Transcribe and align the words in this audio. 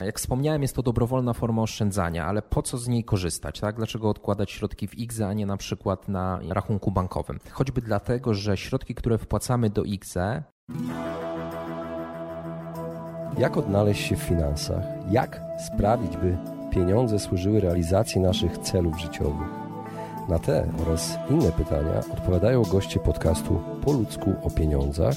Jak 0.00 0.18
wspomniałem, 0.18 0.62
jest 0.62 0.76
to 0.76 0.82
dobrowolna 0.82 1.32
forma 1.32 1.62
oszczędzania, 1.62 2.26
ale 2.26 2.42
po 2.42 2.62
co 2.62 2.78
z 2.78 2.88
niej 2.88 3.04
korzystać? 3.04 3.60
Tak? 3.60 3.76
Dlaczego 3.76 4.10
odkładać 4.10 4.50
środki 4.50 4.88
w 4.88 4.98
IGZE, 4.98 5.20
a 5.28 5.32
nie 5.32 5.46
na 5.46 5.56
przykład 5.56 6.08
na 6.08 6.40
rachunku 6.48 6.90
bankowym? 6.90 7.38
Choćby 7.50 7.82
dlatego, 7.82 8.34
że 8.34 8.56
środki, 8.56 8.94
które 8.94 9.18
wpłacamy 9.18 9.70
do 9.70 9.84
IGZE 9.84 10.42
Jak 13.38 13.56
odnaleźć 13.56 14.06
się 14.06 14.16
w 14.16 14.22
finansach? 14.22 14.82
Jak 15.10 15.40
sprawić, 15.66 16.16
by 16.16 16.36
pieniądze 16.70 17.18
służyły 17.18 17.60
realizacji 17.60 18.20
naszych 18.20 18.58
celów 18.58 19.00
życiowych? 19.00 19.48
Na 20.28 20.38
te 20.38 20.68
oraz 20.82 21.18
inne 21.30 21.52
pytania 21.52 21.98
odpowiadają 22.12 22.62
goście 22.62 23.00
podcastu 23.00 23.60
Po 23.84 23.92
ludzku 23.92 24.34
o 24.42 24.50
pieniądzach, 24.50 25.16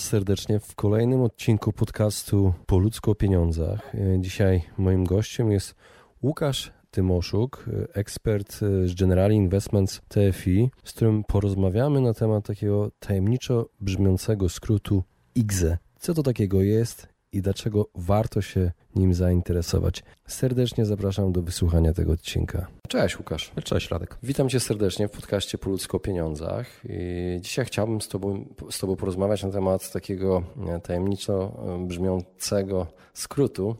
Was 0.00 0.08
serdecznie 0.08 0.60
w 0.60 0.74
kolejnym 0.74 1.22
odcinku 1.22 1.72
podcastu 1.72 2.52
Po 2.66 2.78
ludzku 2.78 3.10
o 3.10 3.14
pieniądzach. 3.14 3.94
E, 3.94 4.20
Dzisiaj 4.20 4.62
moim 4.78 5.04
gościem 5.04 5.52
jest 5.52 5.74
Łukasz 6.22 6.72
Tymoszuk, 6.90 7.64
e, 7.68 7.94
ekspert 7.94 8.60
e, 8.62 8.88
z 8.88 8.94
Generali 8.94 9.36
Investments 9.36 10.00
TFI, 10.08 10.70
z 10.84 10.92
którym 10.92 11.24
porozmawiamy 11.24 12.00
na 12.00 12.14
temat 12.14 12.46
takiego 12.46 12.90
tajemniczo 12.98 13.68
brzmiącego 13.80 14.48
skrótu 14.48 15.02
IGZE. 15.34 15.78
Co 15.98 16.14
to 16.14 16.22
takiego 16.22 16.62
jest 16.62 17.08
i 17.32 17.42
dlaczego 17.42 17.86
warto 17.94 18.42
się 18.42 18.72
nim 18.96 19.14
zainteresować? 19.14 20.02
Serdecznie 20.26 20.86
zapraszam 20.86 21.32
do 21.32 21.42
wysłuchania 21.42 21.92
tego 21.92 22.12
odcinka. 22.12 22.66
Cześć 22.88 23.18
Łukasz. 23.18 23.52
Cześć 23.64 23.90
Radek. 23.90 24.18
Witam 24.22 24.48
Cię 24.48 24.60
serdecznie 24.60 25.08
w 25.08 25.10
podcaście 25.10 25.58
Po 25.58 25.70
ludzku 25.70 25.96
o 25.96 26.00
pieniądzach. 26.00 26.66
I 26.84 27.38
dzisiaj 27.40 27.64
chciałbym 27.64 28.00
z 28.00 28.08
tobą, 28.08 28.44
z 28.70 28.78
tobą 28.78 28.96
porozmawiać 28.96 29.42
na 29.42 29.50
temat 29.50 29.92
takiego 29.92 30.42
e, 30.68 30.80
tajemniczo 30.80 31.64
e, 31.82 31.86
brzmiącego 31.86 32.86
skrótu 33.14 33.76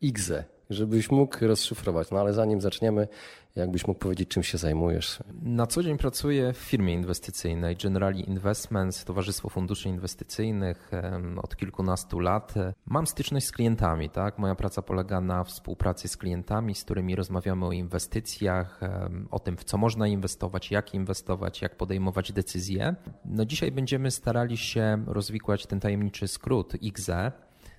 IGZE, 0.00 0.44
żebyś 0.70 1.10
mógł 1.10 1.36
rozszyfrować. 1.40 2.10
No 2.10 2.20
ale 2.20 2.32
zanim 2.32 2.60
zaczniemy, 2.60 3.08
jakbyś 3.56 3.86
mógł 3.86 4.00
powiedzieć, 4.00 4.28
czym 4.28 4.42
się 4.42 4.58
zajmujesz? 4.58 5.18
Na 5.42 5.66
co 5.66 5.82
dzień 5.82 5.98
pracuję 5.98 6.52
w 6.52 6.56
firmie 6.56 6.94
inwestycyjnej 6.94 7.76
Generali 7.76 8.28
Investments, 8.28 9.04
Towarzystwo 9.04 9.48
Funduszy 9.48 9.88
Inwestycyjnych 9.88 10.90
od 11.42 11.56
kilkunastu 11.56 12.20
lat. 12.20 12.54
Mam 12.86 13.06
styczność 13.06 13.46
z 13.46 13.52
klientami, 13.52 14.10
tak? 14.10 14.38
Moja 14.38 14.54
praca 14.54 14.82
polega 14.82 15.20
na 15.20 15.44
współpracy 15.44 16.08
z 16.08 16.16
klientami, 16.16 16.74
z 16.74 16.84
którymi 16.84 17.16
rozmawiamy 17.16 17.66
o 17.66 17.72
inwestycjach, 17.72 18.80
o 19.30 19.38
tym, 19.38 19.56
w 19.56 19.64
co 19.64 19.78
można 19.78 20.08
inwestować, 20.08 20.70
jak 20.70 20.94
inwestować, 20.94 21.62
jak 21.62 21.76
podejmować 21.76 22.32
decyzje. 22.32 22.94
No 23.24 23.44
dzisiaj 23.44 23.72
będziemy 23.72 24.10
starali 24.10 24.56
się 24.56 25.04
rozwikłać 25.06 25.66
ten 25.66 25.80
tajemniczy 25.80 26.28
skrót 26.28 26.82
IGZE. 26.82 27.32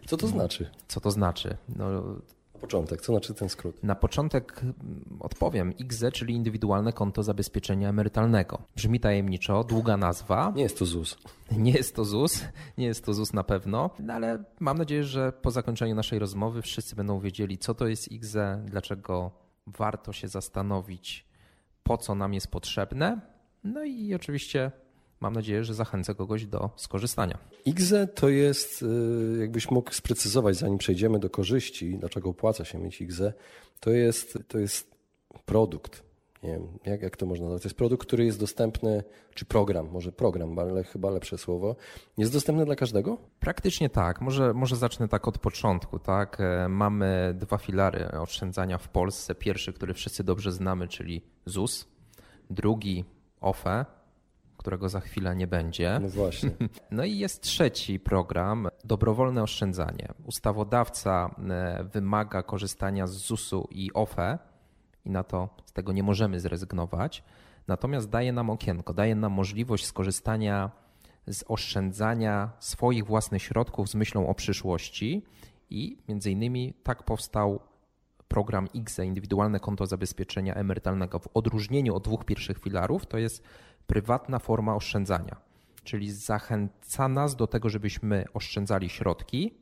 Co 0.06 0.18
to 0.18 0.28
znaczy? 0.28 0.69
Co 0.88 1.02
to 1.02 1.12
znaczy? 1.12 1.57
No, 1.69 1.86
Początek, 2.63 3.01
co 3.01 3.13
znaczy 3.13 3.34
ten 3.34 3.50
skrót? 3.50 3.84
Na 3.84 3.96
początek 3.96 4.59
mm, 4.63 4.75
odpowiem. 5.19 5.78
IGZE, 5.78 6.12
czyli 6.12 6.34
Indywidualne 6.34 6.94
Konto 6.94 7.24
Zabezpieczenia 7.24 7.90
Emerytalnego. 7.90 8.62
Brzmi 8.75 9.00
tajemniczo, 9.00 9.63
długa 9.63 9.97
nazwa. 9.97 10.53
Nie 10.56 10.63
jest 10.63 10.79
to 10.79 10.85
ZUS. 10.85 11.18
Nie 11.51 11.72
jest 11.72 11.96
to 11.96 12.06
ZUS, 12.06 12.44
nie 12.78 12.85
jest 12.85 13.06
to 13.06 13.13
ZUS 13.13 13.34
na 13.34 13.44
pewno, 13.44 13.90
no 14.00 14.13
ale 14.13 14.44
mam 14.59 14.78
nadzieję, 14.78 15.03
że 15.03 15.31
po 15.31 15.51
zakończeniu 15.51 15.96
naszej 15.96 16.19
rozmowy 16.19 16.62
wszyscy 16.62 16.96
będą 16.96 17.19
wiedzieli, 17.19 17.57
co 17.57 17.74
to 17.74 17.88
jest 17.88 18.12
IGZE, 18.12 18.62
dlaczego 18.66 19.31
warto 19.68 20.13
się 20.13 20.28
zastanowić, 20.28 21.25
po 21.84 21.97
co 21.97 22.16
nam 22.16 22.34
jest 22.34 22.47
potrzebne. 22.47 23.22
No 23.63 23.84
i 23.84 24.16
oczywiście 24.16 24.72
mam 25.23 25.34
nadzieję, 25.34 25.63
że 25.63 25.73
zachęcę 25.73 26.16
kogoś 26.16 26.45
do 26.45 26.69
skorzystania. 26.75 27.38
IGZE 27.66 28.07
to 28.16 28.29
jest, 28.29 28.81
y, 28.81 29.38
jakbyś 29.39 29.72
mógł 29.72 29.94
sprecyzować, 29.94 30.56
zanim 30.56 30.78
przejdziemy 30.78 31.19
do 31.19 31.29
korzyści, 31.29 31.97
dlaczego 31.97 32.29
opłaca 32.29 32.66
się 32.66 32.79
mieć 32.79 33.01
IGZE, 33.01 33.33
to 33.79 33.89
jest, 33.89 34.38
to 34.47 34.59
jest 34.59 34.91
produkt. 35.45 36.03
Nie 36.44 36.50
wiem, 36.50 36.67
jak, 36.85 37.01
jak 37.01 37.17
to 37.17 37.25
można 37.25 37.45
nazwać? 37.45 37.62
To 37.62 37.67
jest 37.67 37.78
produkt, 37.78 38.07
który 38.07 38.25
jest 38.25 38.39
dostępny, 38.39 39.03
czy 39.33 39.45
program, 39.45 39.89
może 39.91 40.12
program, 40.12 40.59
ale 40.59 40.83
chyba 40.83 41.09
lepsze 41.09 41.38
słowo, 41.38 41.75
jest 42.17 42.33
dostępny 42.33 42.66
dla 42.66 42.75
każdego? 42.75 43.17
Praktycznie 43.39 43.89
tak. 43.89 44.22
Może, 44.22 44.53
może 44.53 44.75
zacznę 44.75 45.07
tak 45.07 45.28
od 45.28 45.38
początku. 45.38 46.00
Tak? 46.00 46.38
E, 46.41 46.69
Mamy 46.69 47.33
dwa 47.38 47.57
filary 47.57 48.12
oszczędzania 48.12 48.78
w 48.78 48.89
Polsce. 48.89 49.35
Pierwszy, 49.35 49.73
który 49.73 49.94
wszyscy 49.94 50.23
dobrze 50.23 50.51
znamy, 50.51 50.88
czyli 50.88 51.22
ZUS. 51.45 51.88
Drugi 52.50 53.06
OFE, 53.41 53.85
którego 54.63 54.90
za 54.90 55.00
chwilę 55.00 55.35
nie 55.35 55.47
będzie. 55.47 56.00
No 56.01 56.09
właśnie. 56.09 56.51
No 56.91 57.03
i 57.03 57.18
jest 57.18 57.41
trzeci 57.41 58.00
program, 58.00 58.68
dobrowolne 58.84 59.44
oszczędzanie. 59.44 60.07
Ustawodawca 60.25 61.35
e, 61.50 61.84
wymaga 61.84 62.44
korzystania 62.44 63.07
z 63.07 63.12
ZUS-u 63.12 63.68
i 63.72 63.94
OFE 63.94 64.40
i 65.06 65.09
na 65.09 65.24
to 65.24 65.50
z 65.66 65.72
tego 65.72 65.91
nie 65.94 66.03
możemy 66.03 66.40
zrezygnować. 66.40 67.24
Natomiast 67.68 68.09
daje 68.09 68.34
nam 68.34 68.50
okienko, 68.50 68.94
daje 68.94 69.16
nam 69.16 69.31
możliwość 69.31 69.85
skorzystania 69.85 70.72
z 71.28 71.44
oszczędzania 71.47 72.51
swoich 72.59 73.06
własnych 73.06 73.44
środków 73.44 73.90
z 73.90 73.95
myślą 73.95 74.28
o 74.28 74.34
przyszłości 74.34 75.25
i 75.69 75.97
między 76.07 76.31
innymi 76.31 76.74
tak 76.84 77.03
powstał 77.03 77.59
program 78.33 78.67
IGZE, 78.73 79.05
Indywidualne 79.05 79.59
Konto 79.59 79.85
Zabezpieczenia 79.85 80.53
Emerytalnego. 80.55 81.19
W 81.19 81.27
odróżnieniu 81.33 81.95
od 81.95 82.03
dwóch 82.03 82.25
pierwszych 82.25 82.59
filarów 82.59 83.05
to 83.05 83.17
jest 83.17 83.44
prywatna 83.88 84.39
forma 84.39 84.75
oszczędzania, 84.75 85.35
czyli 85.83 86.11
zachęca 86.11 87.07
nas 87.07 87.35
do 87.35 87.47
tego, 87.47 87.69
żebyśmy 87.69 88.25
oszczędzali 88.33 88.89
środki. 88.89 89.53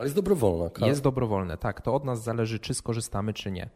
Ale 0.00 0.06
jest 0.06 0.16
dobrowolna. 0.16 0.70
ka- 0.70 0.86
Jest 0.86 1.02
dobrowolne, 1.02 1.56
tak. 1.56 1.80
To 1.82 1.94
od 1.94 2.04
nas 2.04 2.22
zależy, 2.22 2.58
czy 2.58 2.74
skorzystamy, 2.74 3.32
czy 3.34 3.50
nie. 3.50 3.68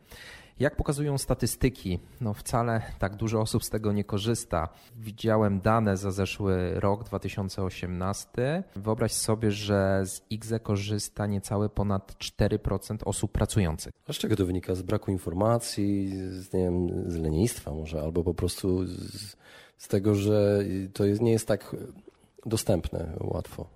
Jak 0.59 0.77
pokazują 0.77 1.19
statystyki, 1.19 1.99
no 2.21 2.35
wcale 2.35 2.83
tak 2.99 3.17
dużo 3.17 3.41
osób 3.41 3.65
z 3.65 3.71
tego 3.71 3.93
nie 3.93 4.05
korzysta. 4.05 4.69
Widziałem 4.97 5.61
dane 5.61 5.97
za 5.97 6.11
zeszły 6.11 6.75
rok 6.81 7.05
2018. 7.05 8.63
Wyobraź 8.77 9.13
sobie, 9.13 9.51
że 9.51 10.03
z 10.07 10.23
IGZE 10.31 10.61
korzysta 10.63 11.27
niecałe 11.27 11.69
ponad 11.69 12.13
4% 12.19 12.97
osób 13.05 13.33
pracujących. 13.33 13.93
A 14.09 14.13
z 14.13 14.17
czego 14.17 14.37
to 14.37 14.47
wynika? 14.47 14.75
Z 14.75 14.83
braku 14.83 15.11
informacji, 15.11 16.13
z, 16.31 16.53
nie 16.53 16.61
wiem, 16.65 17.11
z 17.11 17.17
lenistwa 17.17 17.71
może, 17.71 18.03
albo 18.03 18.25
po 18.25 18.35
prostu 18.35 18.87
z, 18.87 19.37
z 19.79 19.89
tego, 19.89 20.15
że 20.15 20.59
to 20.93 21.05
jest, 21.05 21.21
nie 21.23 21.33
jest 21.33 21.49
tak 21.49 21.77
dostępne 22.47 23.13
łatwo. 23.21 23.67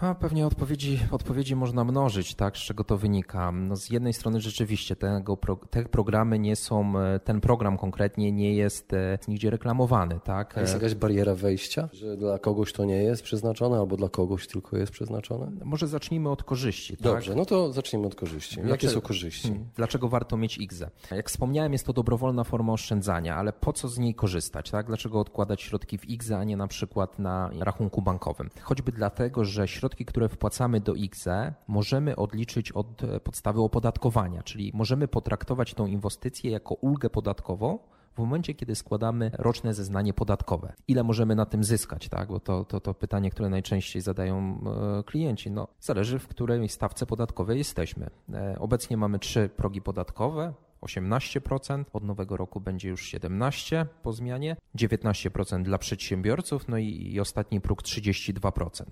A 0.00 0.14
pewnie 0.14 0.46
odpowiedzi, 0.46 0.98
odpowiedzi 1.10 1.56
można 1.56 1.84
mnożyć, 1.84 2.34
tak? 2.34 2.56
Z 2.56 2.60
czego 2.60 2.84
to 2.84 2.98
wynika? 2.98 3.52
No 3.52 3.76
z 3.76 3.90
jednej 3.90 4.12
strony 4.12 4.40
rzeczywiście 4.40 4.96
tego, 4.96 5.38
te 5.70 5.84
programy 5.84 6.38
nie 6.38 6.56
są, 6.56 6.98
e, 6.98 7.18
ten 7.20 7.40
program 7.40 7.78
konkretnie 7.78 8.32
nie 8.32 8.54
jest 8.54 8.92
e, 8.92 9.18
nigdzie 9.28 9.50
reklamowany, 9.50 10.20
tak? 10.24 10.58
A 10.58 10.60
jest 10.60 10.74
jakaś 10.74 10.94
bariera 10.94 11.34
wejścia, 11.34 11.88
że 11.92 12.16
dla 12.16 12.38
kogoś 12.38 12.72
to 12.72 12.84
nie 12.84 13.02
jest 13.02 13.22
przeznaczone, 13.22 13.78
albo 13.78 13.96
dla 13.96 14.08
kogoś 14.08 14.46
tylko 14.46 14.76
jest 14.76 14.92
przeznaczone? 14.92 15.50
Może 15.64 15.88
zacznijmy 15.88 16.30
od 16.30 16.44
korzyści. 16.44 16.96
Dobrze, 17.00 17.28
tak? 17.30 17.38
no 17.38 17.44
to 17.44 17.72
zacznijmy 17.72 18.06
od 18.06 18.14
korzyści. 18.14 18.56
Jakie 18.56 18.68
Dlaczego- 18.68 18.92
są 18.92 19.00
korzyści? 19.00 19.48
Hmm, 19.48 19.68
Dlaczego 19.76 20.08
warto 20.08 20.36
mieć 20.36 20.58
IGZE? 20.58 20.90
Jak 21.10 21.28
wspomniałem, 21.28 21.72
jest 21.72 21.86
to 21.86 21.92
dobrowolna 21.92 22.44
forma 22.44 22.72
oszczędzania, 22.72 23.36
ale 23.36 23.52
po 23.52 23.72
co 23.72 23.88
z 23.88 23.98
niej 23.98 24.14
korzystać? 24.14 24.70
Tak? 24.70 24.86
Dlaczego 24.86 25.20
odkładać 25.20 25.62
środki 25.62 25.98
w 25.98 26.08
IGZE, 26.08 26.32
a 26.38 26.44
nie 26.44 26.56
na 26.56 26.68
przykład 26.68 27.18
na 27.18 27.50
rachunku 27.60 28.02
bankowym? 28.02 28.50
Choćby 28.62 28.92
dlatego, 28.92 29.44
że 29.44 29.68
środki 29.68 29.85
środki, 29.86 30.04
które 30.04 30.28
wpłacamy 30.28 30.80
do 30.80 30.94
IGZE, 30.94 31.54
możemy 31.68 32.16
odliczyć 32.16 32.72
od 32.72 33.02
podstawy 33.24 33.60
opodatkowania, 33.60 34.42
czyli 34.42 34.72
możemy 34.74 35.08
potraktować 35.08 35.74
tą 35.74 35.86
inwestycję 35.86 36.50
jako 36.50 36.74
ulgę 36.74 37.10
podatkową, 37.10 37.78
w 38.14 38.18
momencie, 38.18 38.54
kiedy 38.54 38.74
składamy 38.74 39.30
roczne 39.38 39.74
zeznanie 39.74 40.12
podatkowe. 40.12 40.72
Ile 40.88 41.02
możemy 41.04 41.34
na 41.34 41.46
tym 41.46 41.64
zyskać, 41.64 42.08
tak? 42.08 42.28
Bo 42.28 42.40
to, 42.40 42.64
to, 42.64 42.80
to 42.80 42.94
pytanie, 42.94 43.30
które 43.30 43.48
najczęściej 43.48 44.02
zadają 44.02 44.60
e, 44.98 45.02
klienci. 45.02 45.50
No, 45.50 45.68
zależy, 45.80 46.18
w 46.18 46.28
której 46.28 46.68
stawce 46.68 47.06
podatkowej 47.06 47.58
jesteśmy. 47.58 48.10
E, 48.32 48.58
obecnie 48.58 48.96
mamy 48.96 49.18
trzy 49.18 49.50
progi 49.56 49.82
podatkowe. 49.82 50.54
18%, 50.82 51.84
od 51.92 52.04
nowego 52.04 52.36
roku 52.36 52.60
będzie 52.60 52.88
już 52.88 53.12
17% 53.12 53.86
po 54.02 54.12
zmianie, 54.12 54.56
19% 54.76 55.62
dla 55.62 55.78
przedsiębiorców, 55.78 56.68
no 56.68 56.78
i, 56.78 57.12
i 57.12 57.20
ostatni 57.20 57.60
próg 57.60 57.82
32%. 57.82 58.84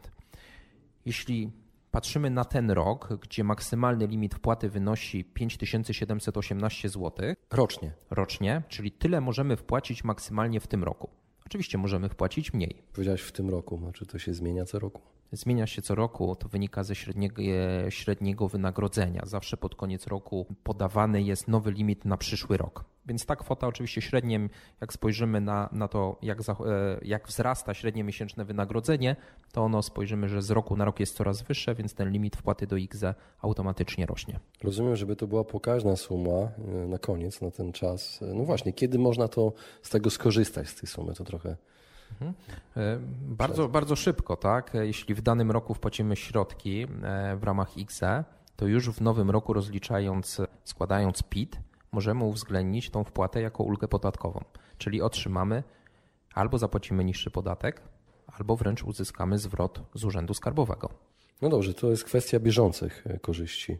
Jeśli 1.07 1.53
patrzymy 1.91 2.31
na 2.31 2.45
ten 2.45 2.71
rok, 2.71 3.09
gdzie 3.23 3.45
maksymalny 3.45 4.07
limit 4.07 4.35
wpłaty 4.35 4.69
wynosi 4.71 5.25
5718 5.25 6.89
zł 6.89 7.35
rocznie. 7.51 7.93
rocznie, 8.11 8.63
czyli 8.69 8.91
tyle 8.93 9.21
możemy 9.21 9.57
wpłacić 9.57 10.05
maksymalnie 10.05 10.61
w 10.61 10.67
tym 10.67 10.85
roku. 10.85 11.11
Oczywiście 11.47 11.79
możemy 11.79 12.09
wpłacić 12.09 12.53
mniej. 12.53 12.83
Powiedziałeś 12.93 13.21
w 13.21 13.33
tym 13.33 13.51
roku, 13.51 13.81
a 13.89 13.93
czy 13.93 14.07
to 14.07 14.19
się 14.19 14.35
zmienia 14.35 14.65
co 14.65 14.79
roku? 14.79 15.03
Zmienia 15.33 15.67
się 15.67 15.83
co 15.83 15.95
roku, 15.95 16.37
to 16.37 16.49
wynika 16.49 16.85
ze 16.85 16.95
średniego, 16.95 17.43
średniego 17.89 18.49
wynagrodzenia. 18.49 19.23
Zawsze 19.27 19.57
pod 19.57 19.75
koniec 19.75 20.07
roku 20.07 20.47
podawany 20.63 21.23
jest 21.23 21.49
nowy 21.49 21.73
limit 21.73 22.05
na 22.05 22.17
przyszły 22.17 22.57
rok. 22.57 22.85
Więc 23.07 23.27
ta 23.27 23.37
kwota 23.37 23.67
oczywiście 23.67 24.03
średniem, 24.03 24.51
jak 24.81 24.93
spojrzymy 24.93 25.41
na, 25.41 25.69
na 25.73 25.89
to, 25.89 26.19
jak, 26.23 26.43
za, 26.43 26.53
e, 26.53 26.57
jak 27.03 27.29
wzrasta 27.29 27.75
średnie 27.75 28.05
miesięczne 28.05 28.45
wynagrodzenie, 28.45 29.17
to 29.53 29.63
ono 29.63 29.83
spojrzymy, 29.83 30.29
że 30.29 30.43
z 30.43 30.51
roku 30.51 30.77
na 30.77 30.85
rok 30.85 31.01
jest 31.01 31.17
coraz 31.17 31.43
wyższe, 31.43 31.75
więc 31.75 31.95
ten 31.95 32.11
limit 32.11 32.37
wpłaty 32.37 32.67
do 32.67 32.77
IGZE 32.77 33.15
automatycznie 33.43 34.07
rośnie. 34.07 34.41
Rozumiem, 34.63 34.97
żeby 34.97 35.17
to 35.17 35.27
była 35.27 35.45
pokaźna 35.45 35.97
suma 35.97 36.31
e, 36.31 36.87
na 36.89 36.99
koniec, 36.99 37.41
na 37.41 37.51
ten 37.51 37.73
czas. 37.73 38.23
E, 38.23 38.35
no 38.35 38.45
właśnie, 38.45 38.73
kiedy 38.73 38.99
można 38.99 39.29
to 39.29 39.53
z 39.83 39.91
tego 39.91 40.11
skorzystać, 40.11 40.69
z 40.69 40.75
tej 40.75 40.89
sumy? 40.89 41.15
To 41.15 41.25
trochę 41.25 41.57
Mhm. 42.21 42.35
Bardzo, 43.21 43.69
bardzo 43.69 43.97
szybko, 43.97 44.37
tak? 44.37 44.75
Jeśli 44.75 45.15
w 45.15 45.23
danym 45.23 45.51
roku 45.51 45.75
wpłacimy 45.75 46.17
środki 46.17 46.87
w 47.37 47.45
ramach 47.45 47.77
IGZE, 47.77 48.25
to 48.57 48.67
już 48.67 48.91
w 48.91 49.01
nowym 49.01 49.31
roku 49.31 49.53
rozliczając, 49.53 50.41
składając 50.65 51.23
PIT, 51.23 51.61
możemy 51.95 52.25
uwzględnić 52.25 52.91
tą 52.91 53.05
wpłatę 53.05 53.41
jako 53.41 53.65
ulgę 53.65 53.89
podatkową. 53.89 54.45
Czyli 54.79 55.03
otrzymamy 55.03 55.63
albo 56.35 56.59
zapłacimy 56.59 57.05
niższy 57.05 57.31
podatek, 57.31 57.83
albo 58.27 58.57
wręcz 58.57 58.85
uzyskamy 58.85 59.39
zwrot 59.39 59.83
z 59.95 60.05
Urzędu 60.05 60.35
Skarbowego. 60.35 60.89
No 61.43 61.49
dobrze, 61.49 61.75
to 61.75 61.91
jest 61.91 62.05
kwestia 62.05 62.41
bieżących 62.41 63.05
e, 63.07 63.19
korzyści. 63.19 63.79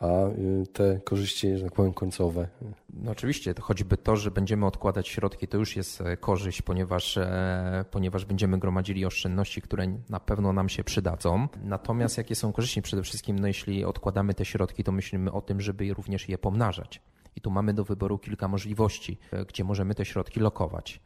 A 0.00 0.28
y, 0.28 0.66
te 0.72 1.00
korzyści, 1.04 1.56
że 1.56 1.64
tak 1.64 1.72
powiem, 1.72 1.94
końcowe? 1.94 2.48
No 2.92 3.10
oczywiście, 3.10 3.54
to 3.54 3.62
choćby 3.62 3.96
to, 3.96 4.16
że 4.16 4.30
będziemy 4.30 4.66
odkładać 4.66 5.08
środki, 5.08 5.48
to 5.48 5.58
już 5.58 5.76
jest 5.76 6.00
e, 6.00 6.16
korzyść, 6.16 6.62
ponieważ, 6.62 7.16
e, 7.16 7.84
ponieważ 7.90 8.24
będziemy 8.24 8.58
gromadzili 8.58 9.06
oszczędności, 9.06 9.62
które 9.62 9.86
na 10.08 10.20
pewno 10.20 10.52
nam 10.52 10.68
się 10.68 10.84
przydadzą. 10.84 11.48
Natomiast 11.62 12.18
jakie 12.18 12.34
są 12.34 12.52
korzyści? 12.52 12.82
Przede 12.82 13.02
wszystkim, 13.02 13.38
no 13.38 13.46
jeśli 13.46 13.84
odkładamy 13.84 14.34
te 14.34 14.44
środki, 14.44 14.84
to 14.84 14.92
myślimy 14.92 15.32
o 15.32 15.40
tym, 15.40 15.60
żeby 15.60 15.94
również 15.94 16.28
je 16.28 16.38
pomnażać. 16.38 17.00
I 17.36 17.40
tu 17.40 17.50
mamy 17.50 17.74
do 17.74 17.84
wyboru 17.84 18.18
kilka 18.18 18.48
możliwości, 18.48 19.18
e, 19.32 19.44
gdzie 19.44 19.64
możemy 19.64 19.94
te 19.94 20.04
środki 20.04 20.40
lokować. 20.40 21.00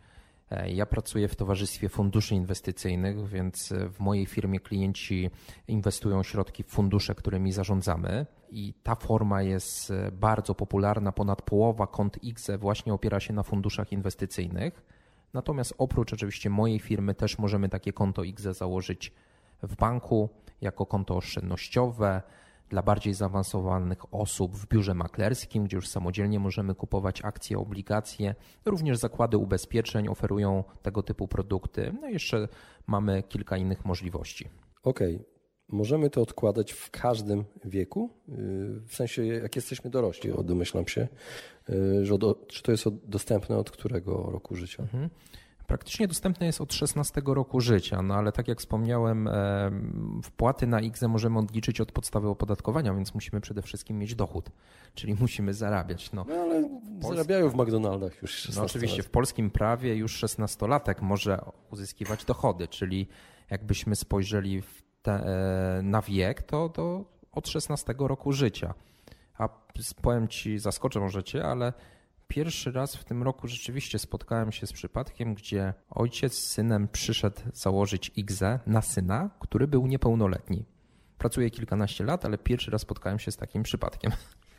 E, 0.50 0.70
ja 0.70 0.86
pracuję 0.86 1.28
w 1.28 1.36
towarzystwie 1.36 1.88
funduszy 1.88 2.34
inwestycyjnych, 2.34 3.28
więc 3.28 3.72
e, 3.72 3.88
w 3.88 4.00
mojej 4.00 4.26
firmie 4.26 4.60
klienci 4.60 5.30
inwestują 5.68 6.22
środki 6.22 6.62
w 6.62 6.66
fundusze, 6.66 7.14
którymi 7.14 7.52
zarządzamy 7.52 8.26
i 8.50 8.74
ta 8.82 8.94
forma 8.94 9.42
jest 9.42 9.92
bardzo 10.12 10.54
popularna. 10.54 11.12
Ponad 11.12 11.42
połowa 11.42 11.86
kont 11.86 12.24
IGZE 12.24 12.58
właśnie 12.58 12.94
opiera 12.94 13.20
się 13.20 13.32
na 13.32 13.42
funduszach 13.42 13.92
inwestycyjnych. 13.92 14.84
Natomiast 15.34 15.74
oprócz 15.78 16.12
oczywiście 16.12 16.50
mojej 16.50 16.78
firmy 16.78 17.14
też 17.14 17.38
możemy 17.38 17.68
takie 17.68 17.92
konto 17.92 18.24
IGZE 18.24 18.54
założyć 18.54 19.12
w 19.62 19.76
banku 19.76 20.28
jako 20.60 20.86
konto 20.86 21.16
oszczędnościowe, 21.16 22.22
dla 22.68 22.82
bardziej 22.82 23.14
zaawansowanych 23.14 24.14
osób 24.14 24.56
w 24.56 24.68
biurze 24.68 24.94
maklerskim, 24.94 25.64
gdzie 25.64 25.76
już 25.76 25.88
samodzielnie 25.88 26.40
możemy 26.40 26.74
kupować 26.74 27.24
akcje, 27.24 27.58
obligacje. 27.58 28.34
Również 28.64 28.98
zakłady 28.98 29.38
ubezpieczeń 29.38 30.08
oferują 30.08 30.64
tego 30.82 31.02
typu 31.02 31.28
produkty. 31.28 31.94
No 32.00 32.08
i 32.08 32.12
jeszcze 32.12 32.48
mamy 32.86 33.22
kilka 33.22 33.56
innych 33.56 33.84
możliwości. 33.84 34.48
Okej. 34.82 35.14
Okay. 35.14 35.38
Możemy 35.68 36.10
to 36.10 36.22
odkładać 36.22 36.72
w 36.72 36.90
każdym 36.90 37.44
wieku? 37.64 38.10
W 38.86 38.94
sensie, 38.94 39.26
jak 39.26 39.56
jesteśmy 39.56 39.90
dorośli, 39.90 40.32
domyślam 40.44 40.88
się, 40.88 41.08
że 42.02 42.14
od, 42.14 42.48
czy 42.48 42.62
to 42.62 42.72
jest 42.72 42.88
dostępne 42.88 43.56
od 43.56 43.70
którego 43.70 44.30
roku 44.30 44.56
życia? 44.56 44.82
Mhm 44.82 45.10
praktycznie 45.68 46.08
dostępne 46.08 46.46
jest 46.46 46.60
od 46.60 46.74
16 46.74 47.22
roku 47.26 47.60
życia, 47.60 48.02
no 48.02 48.14
ale 48.14 48.32
tak 48.32 48.48
jak 48.48 48.58
wspomniałem, 48.58 49.28
wpłaty 50.22 50.66
na 50.66 50.80
IGZE 50.80 51.08
możemy 51.08 51.38
odliczyć 51.38 51.80
od 51.80 51.92
podstawy 51.92 52.28
opodatkowania, 52.28 52.94
więc 52.94 53.14
musimy 53.14 53.40
przede 53.40 53.62
wszystkim 53.62 53.98
mieć 53.98 54.14
dochód, 54.14 54.50
czyli 54.94 55.14
musimy 55.14 55.54
zarabiać. 55.54 56.12
No, 56.12 56.26
no 56.28 56.34
ale 56.34 56.68
zarabiają 57.00 57.50
w 57.50 57.54
McDonaldach 57.54 58.22
już 58.22 58.30
16 58.30 58.60
No 58.60 58.66
oczywiście, 58.66 59.02
w 59.02 59.10
polskim 59.10 59.50
prawie 59.50 59.94
już 59.96 60.24
16-latek 60.24 60.94
może 61.02 61.38
uzyskiwać 61.70 62.24
dochody, 62.24 62.68
czyli 62.68 63.08
jakbyśmy 63.50 63.96
spojrzeli 63.96 64.62
te, 65.02 65.12
e, 65.12 65.82
na 65.82 66.02
wiek, 66.02 66.42
to, 66.42 66.68
to 66.68 67.04
od 67.32 67.48
16 67.48 67.94
roku 67.98 68.32
życia. 68.32 68.74
A 69.38 69.48
powiem 70.02 70.28
Ci, 70.28 70.58
zaskoczę 70.58 71.00
może 71.00 71.24
Cię, 71.24 71.44
ale 71.44 71.72
Pierwszy 72.28 72.72
raz 72.72 72.96
w 72.96 73.04
tym 73.04 73.22
roku 73.22 73.48
rzeczywiście 73.48 73.98
spotkałem 73.98 74.52
się 74.52 74.66
z 74.66 74.72
przypadkiem, 74.72 75.34
gdzie 75.34 75.74
ojciec 75.90 76.34
z 76.34 76.50
synem 76.50 76.88
przyszedł 76.92 77.40
założyć 77.54 78.10
IGZE 78.16 78.60
na 78.66 78.82
syna, 78.82 79.30
który 79.40 79.66
był 79.66 79.86
niepełnoletni. 79.86 80.64
Pracuję 81.18 81.50
kilkanaście 81.50 82.04
lat, 82.04 82.24
ale 82.24 82.38
pierwszy 82.38 82.70
raz 82.70 82.82
spotkałem 82.82 83.18
się 83.18 83.32
z 83.32 83.36
takim 83.36 83.62
przypadkiem. 83.62 84.12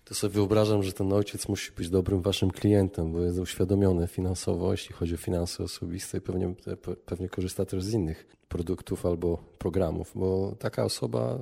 To 0.04 0.16
sobie 0.16 0.34
wyobrażam, 0.34 0.84
że 0.84 0.94
ten 0.94 1.14
ojciec 1.14 1.50
musi 1.50 1.72
być 1.72 1.90
dobrym 1.90 2.22
waszym 2.22 2.52
klientem, 2.52 3.12
bo 3.12 3.22
jest 3.22 3.40
uświadomiony 3.40 4.08
finansowo, 4.08 4.72
jeśli 4.72 4.96
chodzi 4.96 5.16
o 5.16 5.18
finanse 5.18 5.64
osobiste 5.64 6.18
i 6.18 6.22
pewnie, 6.22 6.54
pewnie 7.06 7.30
korzysta 7.30 7.66
też 7.66 7.84
z 7.84 7.94
innych 7.94 8.28
produktów 8.48 9.06
albo 9.06 9.38
programów, 9.38 10.12
bo 10.16 10.56
taka 10.60 10.84
osoba, 10.84 11.40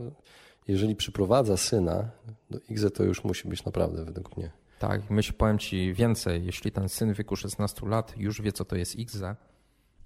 jeżeli 0.67 0.95
przyprowadza 0.95 1.57
syna 1.57 2.09
do 2.49 2.59
IGZE, 2.69 2.91
to 2.91 3.03
już 3.03 3.23
musi 3.23 3.47
być 3.47 3.65
naprawdę 3.65 4.05
według 4.05 4.37
mnie 4.37 4.51
tak, 4.79 5.09
myśl, 5.09 5.33
powiem 5.33 5.59
Ci 5.59 5.93
więcej. 5.93 6.45
Jeśli 6.45 6.71
ten 6.71 6.89
syn 6.89 7.13
w 7.13 7.17
wieku 7.17 7.35
16 7.35 7.87
lat 7.87 8.13
już 8.17 8.41
wie, 8.41 8.51
co 8.51 8.65
to 8.65 8.75
jest 8.75 8.95
IGZE, 8.95 9.35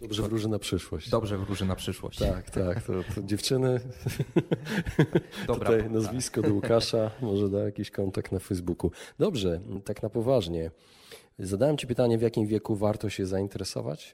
Dobrze 0.02 0.24
wróży 0.24 0.50
na 0.50 0.60
przyszłość. 0.60 1.10
Dobrze 1.10 1.38
wróży 1.38 1.66
na 1.66 1.76
przyszłość. 1.76 2.20
Tak, 2.20 2.50
tak. 2.50 2.84
To, 2.84 2.94
to 3.16 3.22
dziewczyny. 3.24 3.80
Dobra. 5.48 5.72
Tutaj 5.72 5.90
nazwisko 5.90 6.42
do 6.42 6.54
Łukasza, 6.54 7.12
może 7.22 7.50
da 7.50 7.60
jakiś 7.60 7.92
kontakt 7.92 8.32
na 8.32 8.40
Facebooku. 8.40 8.92
Dobrze, 9.20 9.62
tak 9.86 10.04
na 10.04 10.10
poważnie. 10.10 10.72
Zadałem 11.40 11.78
Ci 11.78 11.88
pytanie, 11.88 12.18
w 12.18 12.22
jakim 12.22 12.48
wieku 12.48 12.76
warto 12.76 13.10
się 13.10 13.26
zainteresować. 13.26 14.14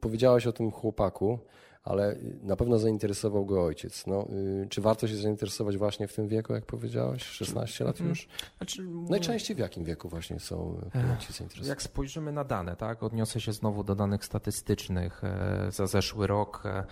Powiedziałaś 0.00 0.46
o 0.46 0.52
tym 0.52 0.70
chłopaku 0.70 1.38
ale 1.86 2.16
na 2.42 2.56
pewno 2.56 2.78
zainteresował 2.78 3.46
go 3.46 3.64
ojciec. 3.64 4.06
No, 4.06 4.28
y, 4.64 4.68
czy 4.68 4.80
warto 4.80 5.08
się 5.08 5.16
zainteresować 5.16 5.76
właśnie 5.76 6.08
w 6.08 6.14
tym 6.14 6.28
wieku, 6.28 6.52
jak 6.52 6.66
powiedziałeś, 6.66 7.22
16 7.22 7.84
lat 7.84 7.96
mhm. 7.96 8.08
już? 8.08 8.28
Znaczy, 8.56 8.82
Najczęściej 9.08 9.56
w 9.56 9.58
jakim 9.58 9.84
wieku 9.84 10.08
właśnie 10.08 10.40
są 10.40 10.80
klienci 10.92 11.32
zainteresowani? 11.32 11.68
Jak 11.68 11.82
spojrzymy 11.82 12.32
na 12.32 12.44
dane, 12.44 12.76
tak, 12.76 13.02
odniosę 13.02 13.40
się 13.40 13.52
znowu 13.52 13.84
do 13.84 13.94
danych 13.94 14.24
statystycznych 14.24 15.24
e, 15.24 15.66
za 15.70 15.86
zeszły 15.86 16.26
rok. 16.26 16.62
E, 16.66 16.86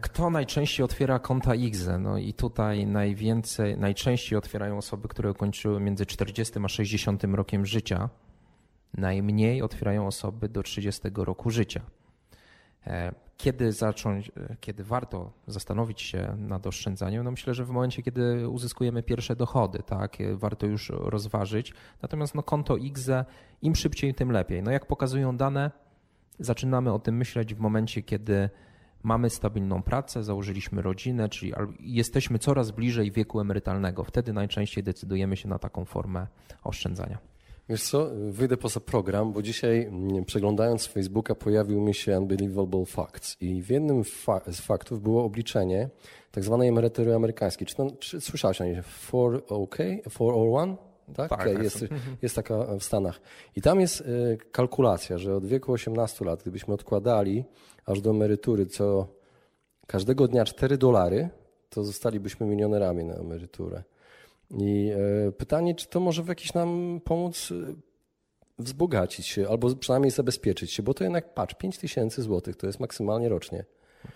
kto 0.00 0.30
najczęściej 0.30 0.84
otwiera 0.84 1.18
konta 1.18 1.54
IGZE? 1.54 1.98
No 1.98 2.18
i 2.18 2.34
tutaj 2.34 2.86
najwięcej, 2.86 3.78
najczęściej 3.78 4.38
otwierają 4.38 4.78
osoby, 4.78 5.08
które 5.08 5.30
ukończyły 5.30 5.80
między 5.80 6.06
40 6.06 6.54
a 6.64 6.68
60 6.68 7.24
rokiem 7.24 7.66
życia. 7.66 8.08
Najmniej 8.94 9.62
otwierają 9.62 10.06
osoby 10.06 10.48
do 10.48 10.62
30 10.62 11.02
roku 11.14 11.50
życia. 11.50 11.80
Kiedy 13.38 13.72
zacząć, 13.72 14.28
e, 14.28 14.56
kiedy 14.60 14.84
warto 14.84 15.32
zastanowić 15.46 16.02
się 16.02 16.36
nad 16.38 16.66
oszczędzaniem? 16.66 17.24
No 17.24 17.30
myślę, 17.30 17.54
że 17.54 17.64
w 17.64 17.70
momencie, 17.70 18.02
kiedy 18.02 18.48
uzyskujemy 18.48 19.02
pierwsze 19.02 19.36
dochody, 19.36 19.82
tak, 19.86 20.20
e, 20.20 20.36
warto 20.36 20.66
już 20.66 20.92
rozważyć. 20.94 21.74
Natomiast 22.02 22.34
no 22.34 22.42
konto 22.42 22.76
IGZE, 22.76 23.24
im 23.62 23.74
szybciej, 23.74 24.14
tym 24.14 24.32
lepiej. 24.32 24.62
No 24.62 24.70
jak 24.70 24.86
pokazują 24.86 25.36
dane, 25.36 25.70
zaczynamy 26.38 26.92
o 26.92 26.98
tym 26.98 27.16
myśleć 27.16 27.54
w 27.54 27.58
momencie, 27.58 28.02
kiedy 28.02 28.50
mamy 29.02 29.30
stabilną 29.30 29.82
pracę, 29.82 30.24
założyliśmy 30.24 30.82
rodzinę, 30.82 31.28
czyli 31.28 31.52
jesteśmy 31.80 32.38
coraz 32.38 32.70
bliżej 32.70 33.12
wieku 33.12 33.40
emerytalnego. 33.40 34.04
Wtedy 34.04 34.32
najczęściej 34.32 34.84
decydujemy 34.84 35.36
się 35.36 35.48
na 35.48 35.58
taką 35.58 35.84
formę 35.84 36.26
oszczędzania. 36.64 37.18
Wiesz 37.68 37.82
co, 37.82 38.10
wyjdę 38.30 38.56
poza 38.56 38.80
program, 38.80 39.32
bo 39.32 39.42
dzisiaj 39.42 39.84
mm, 39.84 40.24
przeglądając 40.24 40.86
Facebooka 40.86 41.34
pojawił 41.34 41.80
mi 41.80 41.94
się 41.94 42.18
Unbelievable 42.18 42.86
Facts 42.86 43.36
i 43.40 43.62
w 43.62 43.70
jednym 43.70 44.04
fa 44.04 44.40
z 44.46 44.60
faktów 44.60 45.02
było 45.02 45.24
obliczenie 45.24 45.88
tak 46.30 46.44
zwanej 46.44 46.68
emerytury 46.68 47.14
amerykańskiej. 47.14 47.66
Czy, 47.66 47.76
to, 47.76 47.90
czy 47.98 48.20
słyszałeś 48.20 48.60
o 48.60 48.64
niej? 48.64 48.82
4OK? 49.10 50.00
401? 50.10 50.76
Tak, 51.14 51.30
tak, 51.30 51.44
tak 51.44 51.62
jest, 51.62 51.84
jest 52.22 52.36
taka 52.36 52.78
w 52.78 52.84
Stanach. 52.84 53.20
I 53.56 53.62
tam 53.62 53.80
jest 53.80 54.00
y, 54.00 54.38
kalkulacja, 54.52 55.18
że 55.18 55.36
od 55.36 55.46
wieku 55.46 55.72
18 55.72 56.24
lat, 56.24 56.42
gdybyśmy 56.42 56.74
odkładali 56.74 57.44
aż 57.86 58.00
do 58.00 58.10
emerytury 58.10 58.66
co 58.66 59.08
każdego 59.86 60.28
dnia 60.28 60.44
4 60.44 60.78
dolary, 60.78 61.28
to 61.70 61.84
zostalibyśmy 61.84 62.46
milionerami 62.46 63.04
na 63.04 63.14
emeryturę. 63.14 63.82
I 64.50 64.90
e, 65.28 65.32
pytanie, 65.32 65.74
czy 65.74 65.86
to 65.86 66.00
może 66.00 66.22
w 66.22 66.28
jakiś 66.28 66.54
nam 66.54 67.00
pomóc 67.04 67.52
e, 67.52 67.74
wzbogacić 68.58 69.26
się, 69.26 69.48
albo 69.48 69.76
przynajmniej 69.76 70.10
zabezpieczyć 70.10 70.72
się, 70.72 70.82
bo 70.82 70.94
to 70.94 71.04
jednak, 71.04 71.34
patrz, 71.34 71.54
5 71.54 71.78
tysięcy 71.78 72.22
złotych 72.22 72.56
to 72.56 72.66
jest 72.66 72.80
maksymalnie 72.80 73.28
rocznie. 73.28 73.64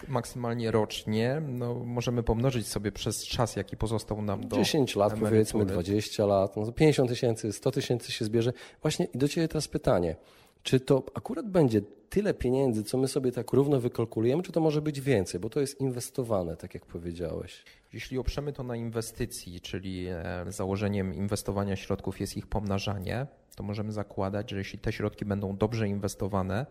Maksymalnie 0.08 0.70
rocznie, 0.70 1.42
no 1.48 1.74
możemy 1.74 2.22
pomnożyć 2.22 2.66
sobie 2.66 2.92
przez 2.92 3.26
czas, 3.26 3.56
jaki 3.56 3.76
pozostał 3.76 4.22
nam 4.22 4.48
do 4.48 4.56
10 4.56 4.96
lat, 4.96 5.12
emerytury. 5.12 5.30
powiedzmy, 5.30 5.66
20 5.66 6.26
lat, 6.26 6.56
no 6.56 6.72
50 6.72 7.10
tysięcy, 7.10 7.52
100 7.52 7.70
tysięcy 7.70 8.12
się 8.12 8.24
zbierze. 8.24 8.52
Właśnie 8.82 9.06
i 9.14 9.18
do 9.18 9.28
Ciebie 9.28 9.48
teraz 9.48 9.68
pytanie, 9.68 10.16
czy 10.62 10.81
to 10.81 11.04
akurat 11.14 11.49
będzie 11.49 11.81
tyle 12.11 12.35
pieniędzy, 12.35 12.85
co 12.85 12.99
my 12.99 13.09
sobie 13.09 13.33
tak 13.33 13.52
równo 13.52 13.81
wykalkulujemy, 13.81 14.42
czy 14.42 14.52
to 14.52 14.61
może 14.61 14.83
być 14.83 15.00
więcej, 15.00 15.40
bo 15.40 15.50
to 15.50 15.61
jest 15.61 15.81
inwestowane, 15.81 16.57
tak 16.57 16.75
jak 16.75 16.87
powiedziałeś? 16.87 17.64
Jeśli 17.92 18.19
oprzemy 18.19 18.52
to 18.52 18.62
na 18.62 18.76
inwestycji, 18.76 19.61
czyli 19.61 20.07
e, 20.09 20.45
założeniem 20.49 21.14
inwestowania 21.14 21.76
środków 21.76 22.21
jest 22.21 22.37
ich 22.37 22.47
pomnażanie, 22.47 23.26
to 23.57 23.62
możemy 23.62 23.92
zakładać, 23.92 24.50
że 24.50 24.59
jeśli 24.59 24.78
te 24.78 24.92
środki 24.92 25.25
będą 25.25 25.57
dobrze 25.57 25.88
inwestowane, 25.88 26.66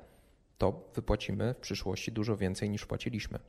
to 0.57 0.89
wypłacimy 0.95 1.53
w 1.53 1.57
przyszłości 1.57 2.11
dużo 2.11 2.37
więcej 2.37 2.69
niż 2.69 2.85
płaciliśmy. 2.85 3.39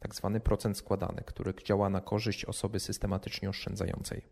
Tak 0.00 0.14
zwany 0.14 0.40
procent 0.40 0.76
składany, 0.76 1.22
który 1.26 1.54
działa 1.64 1.90
na 1.90 2.00
korzyść 2.00 2.44
osoby 2.44 2.80
systematycznie 2.80 3.48
oszczędzającej. 3.48 4.22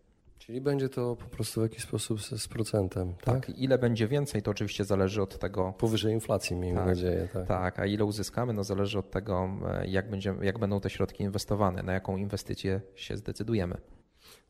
Czyli 0.47 0.61
będzie 0.61 0.89
to 0.89 1.17
po 1.17 1.25
prostu 1.25 1.61
w 1.61 1.63
jakiś 1.63 1.83
sposób 1.83 2.23
z, 2.23 2.43
z 2.43 2.49
procentem. 2.49 3.15
Tak? 3.15 3.47
tak? 3.47 3.59
ile 3.59 3.79
będzie 3.79 4.09
więcej, 4.09 4.43
to 4.43 4.51
oczywiście 4.51 4.85
zależy 4.85 5.23
od 5.23 5.39
tego. 5.39 5.75
Powyżej 5.79 6.13
inflacji, 6.13 6.57
miejmy 6.57 6.79
tak, 6.79 6.87
nadzieję. 6.87 7.29
Tak. 7.33 7.47
tak, 7.47 7.79
a 7.79 7.87
ile 7.87 8.05
uzyskamy, 8.05 8.53
no 8.53 8.65
zależy 8.65 8.99
od 8.99 9.11
tego, 9.11 9.49
jak, 9.87 10.11
będzie, 10.11 10.35
jak 10.43 10.59
będą 10.59 10.81
te 10.81 10.91
środki 10.91 11.23
inwestowane, 11.23 11.83
na 11.83 11.93
jaką 11.93 12.17
inwestycję 12.17 12.81
się 12.95 13.17
zdecydujemy. 13.17 13.77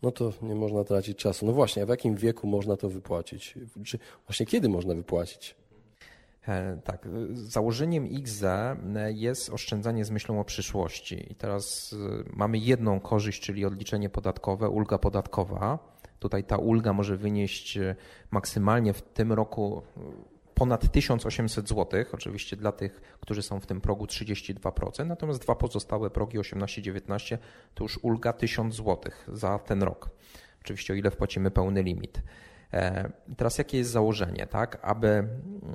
No 0.02 0.10
to 0.10 0.32
nie 0.42 0.54
można 0.54 0.84
tracić 0.84 1.18
czasu. 1.18 1.46
No 1.46 1.52
właśnie, 1.52 1.82
a 1.82 1.86
w 1.86 1.88
jakim 1.88 2.14
wieku 2.14 2.46
można 2.46 2.76
to 2.76 2.88
wypłacić? 2.88 3.54
Czy 3.84 3.98
właśnie 4.26 4.46
kiedy 4.46 4.68
można 4.68 4.94
wypłacić? 4.94 5.56
E, 6.48 6.78
tak, 6.84 7.08
założeniem 7.32 8.08
XZ 8.12 8.44
jest 9.08 9.50
oszczędzanie 9.50 10.04
z 10.04 10.10
myślą 10.10 10.40
o 10.40 10.44
przyszłości. 10.44 11.32
I 11.32 11.34
teraz 11.34 11.92
e, 11.92 12.24
mamy 12.36 12.58
jedną 12.58 13.00
korzyść, 13.00 13.42
czyli 13.42 13.64
odliczenie 13.64 14.10
podatkowe, 14.10 14.68
ulga 14.68 14.98
podatkowa. 14.98 15.78
Tutaj 16.18 16.44
ta 16.44 16.56
ulga 16.56 16.92
może 16.92 17.16
wynieść 17.16 17.76
e, 17.76 17.96
maksymalnie 18.30 18.92
w 18.92 19.02
tym 19.02 19.32
roku 19.32 19.82
ponad 20.54 20.92
1800 20.92 21.68
zł, 21.68 22.04
oczywiście 22.12 22.56
dla 22.56 22.72
tych, 22.72 23.00
którzy 23.20 23.42
są 23.42 23.60
w 23.60 23.66
tym 23.66 23.80
progu 23.80 24.04
32%, 24.04 25.06
natomiast 25.06 25.40
dwa 25.40 25.54
pozostałe 25.54 26.10
progi 26.10 26.38
18-19 26.38 27.38
to 27.74 27.84
już 27.84 27.98
ulga 28.02 28.32
1000 28.32 28.74
zł 28.74 29.12
za 29.28 29.58
ten 29.58 29.82
rok. 29.82 30.10
Oczywiście 30.60 30.92
o 30.92 30.96
ile 30.96 31.10
wpłacimy 31.10 31.50
pełny 31.50 31.82
limit. 31.82 32.22
E, 32.74 33.10
teraz 33.36 33.58
jakie 33.58 33.78
jest 33.78 33.90
założenie, 33.90 34.46
tak? 34.46 34.78
Aby, 34.82 35.28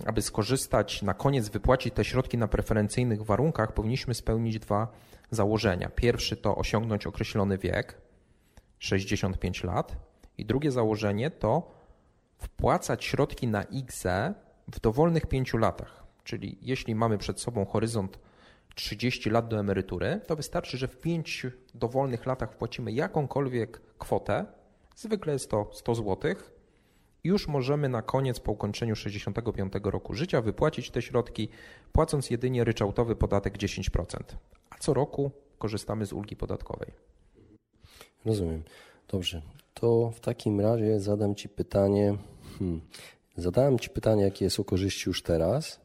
aby 0.05 0.21
skorzystać, 0.21 1.01
na 1.01 1.13
koniec 1.13 1.49
wypłacić 1.49 1.93
te 1.93 2.05
środki 2.05 2.37
na 2.37 2.47
preferencyjnych 2.47 3.23
warunkach, 3.23 3.73
powinniśmy 3.73 4.13
spełnić 4.13 4.59
dwa 4.59 4.87
założenia. 5.31 5.89
Pierwszy 5.89 6.37
to 6.37 6.55
osiągnąć 6.55 7.07
określony 7.07 7.57
wiek, 7.57 8.01
65 8.79 9.63
lat, 9.63 9.95
i 10.37 10.45
drugie 10.45 10.71
założenie 10.71 11.31
to 11.31 11.71
wpłacać 12.37 13.05
środki 13.05 13.47
na 13.47 13.63
IGZE 13.63 14.33
w 14.71 14.79
dowolnych 14.79 15.25
5 15.25 15.53
latach. 15.53 16.03
Czyli 16.23 16.57
jeśli 16.61 16.95
mamy 16.95 17.17
przed 17.17 17.41
sobą 17.41 17.65
horyzont 17.65 18.19
30 18.75 19.29
lat 19.29 19.47
do 19.47 19.59
emerytury, 19.59 20.21
to 20.27 20.35
wystarczy, 20.35 20.77
że 20.77 20.87
w 20.87 20.97
5 20.97 21.47
dowolnych 21.73 22.25
latach 22.25 22.53
wpłacimy 22.53 22.91
jakąkolwiek 22.91 23.81
kwotę, 23.97 24.45
zwykle 24.95 25.33
jest 25.33 25.49
to 25.49 25.69
100 25.73 25.95
złotych, 25.95 26.58
już 27.23 27.47
możemy 27.47 27.89
na 27.89 28.01
koniec 28.01 28.39
po 28.39 28.51
ukończeniu 28.51 28.95
65 28.95 29.73
roku 29.83 30.13
życia 30.13 30.41
wypłacić 30.41 30.91
te 30.91 31.01
środki, 31.01 31.49
płacąc 31.91 32.29
jedynie 32.29 32.63
ryczałtowy 32.63 33.15
podatek 33.15 33.57
10%. 33.57 34.19
A 34.69 34.77
co 34.77 34.93
roku 34.93 35.31
korzystamy 35.57 36.05
z 36.05 36.13
ulgi 36.13 36.35
podatkowej. 36.35 36.91
Rozumiem. 38.25 38.63
Dobrze. 39.07 39.41
To 39.73 40.11
w 40.15 40.19
takim 40.19 40.61
razie 40.61 40.99
zadam 40.99 41.35
Ci 41.35 41.49
pytanie. 41.49 42.17
Hmm. 42.59 42.81
Zadałem 43.37 43.79
Ci 43.79 43.89
pytanie, 43.89 44.23
jakie 44.23 44.47
o 44.59 44.63
korzyści 44.63 45.09
już 45.09 45.23
teraz. 45.23 45.79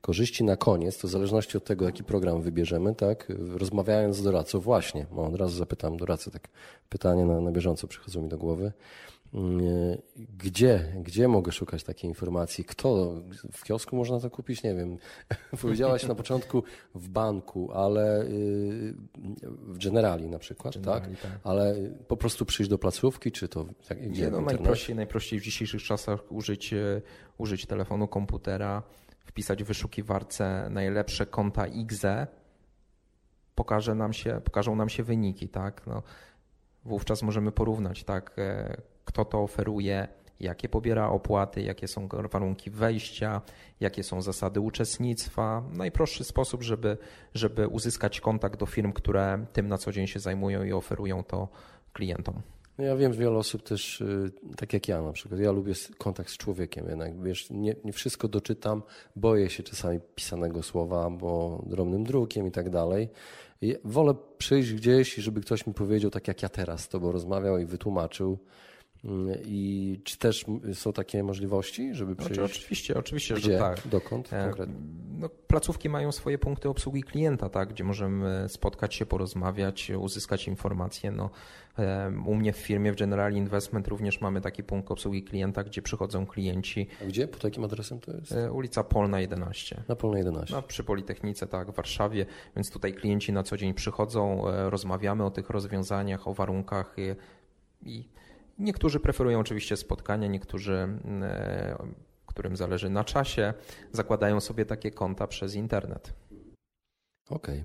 Korzyści 0.00 0.44
na 0.44 0.56
koniec, 0.56 0.98
to 0.98 1.08
w 1.08 1.10
zależności 1.10 1.56
od 1.56 1.64
tego, 1.64 1.84
jaki 1.84 2.04
program 2.04 2.42
wybierzemy, 2.42 2.94
tak? 2.94 3.32
Rozmawiając 3.56 4.16
z 4.16 4.22
doradcą, 4.22 4.60
właśnie, 4.60 5.06
bo 5.12 5.26
od 5.26 5.36
razu 5.36 5.56
zapytam 5.56 5.96
doradcę, 5.96 6.30
tak 6.30 6.48
pytanie 6.88 7.24
na, 7.24 7.40
na 7.40 7.52
bieżąco 7.52 7.86
przychodzą 7.86 8.22
mi 8.22 8.28
do 8.28 8.38
głowy. 8.38 8.72
Gdzie, 10.38 10.92
gdzie 11.02 11.28
mogę 11.28 11.52
szukać 11.52 11.84
takiej 11.84 12.08
informacji? 12.08 12.64
Kto? 12.64 13.14
W 13.52 13.64
kiosku 13.64 13.96
można 13.96 14.20
to 14.20 14.30
kupić? 14.30 14.62
Nie 14.62 14.74
wiem. 14.74 14.98
Powiedziałaś 15.62 16.06
na 16.06 16.14
początku 16.14 16.62
w 16.94 17.08
banku, 17.08 17.72
ale 17.72 18.22
y, 18.22 18.94
w 19.42 19.78
Generali 19.84 20.28
na 20.28 20.38
przykład, 20.38 20.74
Generali, 20.74 21.16
tak? 21.16 21.30
tak? 21.30 21.40
Ale 21.44 21.74
po 22.08 22.16
prostu 22.16 22.44
przyjść 22.44 22.70
do 22.70 22.78
placówki, 22.78 23.32
czy 23.32 23.48
to 23.48 23.66
tak, 23.88 24.08
gdzie? 24.08 24.30
No, 24.30 24.40
najprościej, 24.40 24.96
najprościej 24.96 25.40
w 25.40 25.42
dzisiejszych 25.42 25.82
czasach 25.82 26.32
użyć, 26.32 26.72
y, 26.72 27.02
użyć 27.38 27.66
telefonu, 27.66 28.08
komputera, 28.08 28.82
wpisać 29.24 29.64
w 29.64 29.66
wyszukiwarce 29.66 30.68
najlepsze 30.70 31.26
konta 31.26 31.66
IGZE, 31.66 32.26
pokaże 33.54 33.94
nam 33.94 34.12
się, 34.12 34.40
pokażą 34.44 34.76
nam 34.76 34.88
się 34.88 35.02
wyniki, 35.02 35.48
tak? 35.48 35.86
No, 35.86 36.02
wówczas 36.84 37.22
możemy 37.22 37.52
porównać, 37.52 38.04
tak? 38.04 38.36
Kto 39.10 39.24
to 39.24 39.42
oferuje, 39.42 40.08
jakie 40.40 40.68
pobiera 40.68 41.08
opłaty, 41.08 41.62
jakie 41.62 41.88
są 41.88 42.08
warunki 42.08 42.70
wejścia, 42.70 43.42
jakie 43.80 44.02
są 44.02 44.22
zasady 44.22 44.60
uczestnictwa. 44.60 45.62
Najprostszy 45.72 46.24
sposób, 46.24 46.62
żeby, 46.62 46.96
żeby 47.34 47.68
uzyskać 47.68 48.20
kontakt 48.20 48.60
do 48.60 48.66
firm, 48.66 48.92
które 48.92 49.46
tym 49.52 49.68
na 49.68 49.78
co 49.78 49.92
dzień 49.92 50.06
się 50.06 50.20
zajmują 50.20 50.64
i 50.64 50.72
oferują 50.72 51.24
to 51.24 51.48
klientom. 51.92 52.42
No 52.78 52.84
ja 52.84 52.96
wiem, 52.96 53.12
że 53.12 53.20
wiele 53.20 53.38
osób 53.38 53.62
też, 53.62 54.00
y, 54.00 54.30
tak 54.56 54.72
jak 54.72 54.88
ja 54.88 55.02
na 55.02 55.12
przykład, 55.12 55.40
ja 55.40 55.52
lubię 55.52 55.72
kontakt 55.98 56.30
z 56.30 56.36
człowiekiem 56.36 56.88
jednak, 56.88 57.22
wiesz, 57.22 57.50
nie, 57.50 57.76
nie 57.84 57.92
wszystko 57.92 58.28
doczytam, 58.28 58.82
boję 59.16 59.50
się 59.50 59.62
czasami 59.62 60.00
pisanego 60.14 60.62
słowa, 60.62 61.10
bo 61.10 61.62
drobnym 61.66 62.04
drukiem 62.04 62.46
i 62.46 62.50
tak 62.50 62.70
dalej. 62.70 63.08
I 63.62 63.76
wolę 63.84 64.14
przyjść 64.38 64.74
gdzieś 64.74 65.18
i 65.18 65.22
żeby 65.22 65.40
ktoś 65.40 65.66
mi 65.66 65.74
powiedział, 65.74 66.10
tak 66.10 66.28
jak 66.28 66.42
ja 66.42 66.48
teraz 66.48 66.80
z 66.80 66.88
tobą 66.88 67.12
rozmawiał 67.12 67.58
i 67.58 67.64
wytłumaczył, 67.64 68.38
i 69.44 70.00
czy 70.04 70.18
też 70.18 70.44
są 70.74 70.92
takie 70.92 71.22
możliwości, 71.22 71.94
żeby 71.94 72.16
przyjść? 72.16 72.34
Znaczy, 72.34 72.52
oczywiście, 72.52 72.96
oczywiście, 72.96 73.34
gdzie? 73.34 73.52
że 73.52 73.58
tak. 73.58 73.88
Dokąd 73.88 74.32
e, 74.32 74.44
konkretnie? 74.44 74.74
No, 75.18 75.28
placówki 75.28 75.88
mają 75.88 76.12
swoje 76.12 76.38
punkty 76.38 76.68
obsługi 76.68 77.02
klienta, 77.02 77.48
tak, 77.48 77.68
gdzie 77.68 77.84
możemy 77.84 78.48
spotkać 78.48 78.94
się, 78.94 79.06
porozmawiać, 79.06 79.90
uzyskać 79.90 80.48
informacje. 80.48 81.10
No, 81.10 81.30
e, 81.78 82.12
u 82.26 82.34
mnie 82.34 82.52
w 82.52 82.56
firmie 82.56 82.92
w 82.92 82.96
General 82.96 83.32
Investment 83.32 83.88
również 83.88 84.20
mamy 84.20 84.40
taki 84.40 84.62
punkt 84.62 84.90
obsługi 84.90 85.22
klienta, 85.22 85.64
gdzie 85.64 85.82
przychodzą 85.82 86.26
klienci. 86.26 86.86
A 87.02 87.04
gdzie? 87.04 87.28
Pod 87.28 87.44
jakim 87.44 87.64
adresem 87.64 88.00
to 88.00 88.12
jest? 88.12 88.32
E, 88.32 88.52
ulica 88.52 88.84
Polna 88.84 89.20
11. 89.20 89.82
Na 89.88 89.96
Polna 89.96 90.18
11. 90.18 90.54
No, 90.54 90.62
przy 90.62 90.84
Politechnice, 90.84 91.46
tak, 91.46 91.70
w 91.70 91.74
Warszawie, 91.74 92.26
więc 92.56 92.70
tutaj 92.70 92.94
klienci 92.94 93.32
na 93.32 93.42
co 93.42 93.56
dzień 93.56 93.74
przychodzą, 93.74 94.42
rozmawiamy 94.70 95.24
o 95.24 95.30
tych 95.30 95.50
rozwiązaniach, 95.50 96.28
o 96.28 96.34
warunkach 96.34 96.96
i, 96.98 97.14
i 97.90 98.08
Niektórzy 98.60 99.00
preferują 99.00 99.40
oczywiście 99.40 99.76
spotkania, 99.76 100.26
niektórzy, 100.26 100.88
e, 101.22 101.88
którym 102.26 102.56
zależy 102.56 102.90
na 102.90 103.04
czasie, 103.04 103.54
zakładają 103.92 104.40
sobie 104.40 104.66
takie 104.66 104.90
konta 104.90 105.26
przez 105.26 105.54
internet. 105.54 106.12
Okej. 107.30 107.64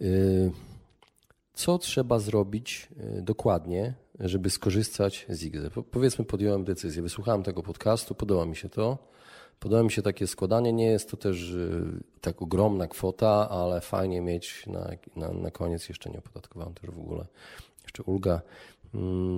Okay. 0.00 0.52
Co 1.54 1.78
trzeba 1.78 2.18
zrobić 2.18 2.88
y, 3.18 3.22
dokładnie, 3.22 3.94
żeby 4.20 4.50
skorzystać 4.50 5.26
z 5.28 5.42
IGZE? 5.42 5.70
Powiedzmy, 5.90 6.24
podjąłem 6.24 6.64
decyzję, 6.64 7.02
wysłuchałem 7.02 7.42
tego 7.42 7.62
podcastu, 7.62 8.14
podoba 8.14 8.46
mi 8.46 8.56
się 8.56 8.68
to. 8.68 8.98
Podoba 9.60 9.82
mi 9.82 9.90
się 9.90 10.02
takie 10.02 10.26
składanie. 10.26 10.72
Nie 10.72 10.86
jest 10.86 11.10
to 11.10 11.16
też 11.16 11.50
y, 11.50 11.82
tak 12.20 12.42
ogromna 12.42 12.86
kwota, 12.86 13.48
ale 13.50 13.80
fajnie 13.80 14.20
mieć 14.20 14.66
na, 14.66 14.90
na, 15.16 15.32
na 15.32 15.50
koniec 15.50 15.88
jeszcze 15.88 16.10
nie 16.10 16.18
opodatkowałem 16.18 16.74
też 16.74 16.90
w 16.90 16.98
ogóle. 16.98 17.26
Jeszcze 17.84 18.02
ulga 18.02 18.40
Mm, 18.40 18.77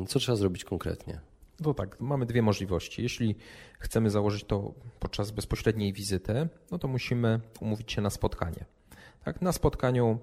co 0.09 0.19
trzeba 0.19 0.37
zrobić 0.37 0.65
konkretnie? 0.65 1.21
To 1.63 1.75
tak, 1.75 2.01
mamy 2.01 2.27
dwie 2.27 2.43
możliwości. 2.43 3.03
Jeśli 3.03 3.35
chcemy 3.79 4.11
założyć 4.11 4.45
to 4.45 4.75
podczas 5.01 5.31
bezpośredniej 5.31 5.93
wizyty, 5.93 6.49
no 6.71 6.79
to 6.79 6.89
musimy 6.89 7.41
umówić 7.61 7.93
się 7.93 8.03
na 8.03 8.11
spotkanie. 8.11 8.65
Tak, 9.25 9.43
na 9.43 9.53
spotkaniu 9.53 10.19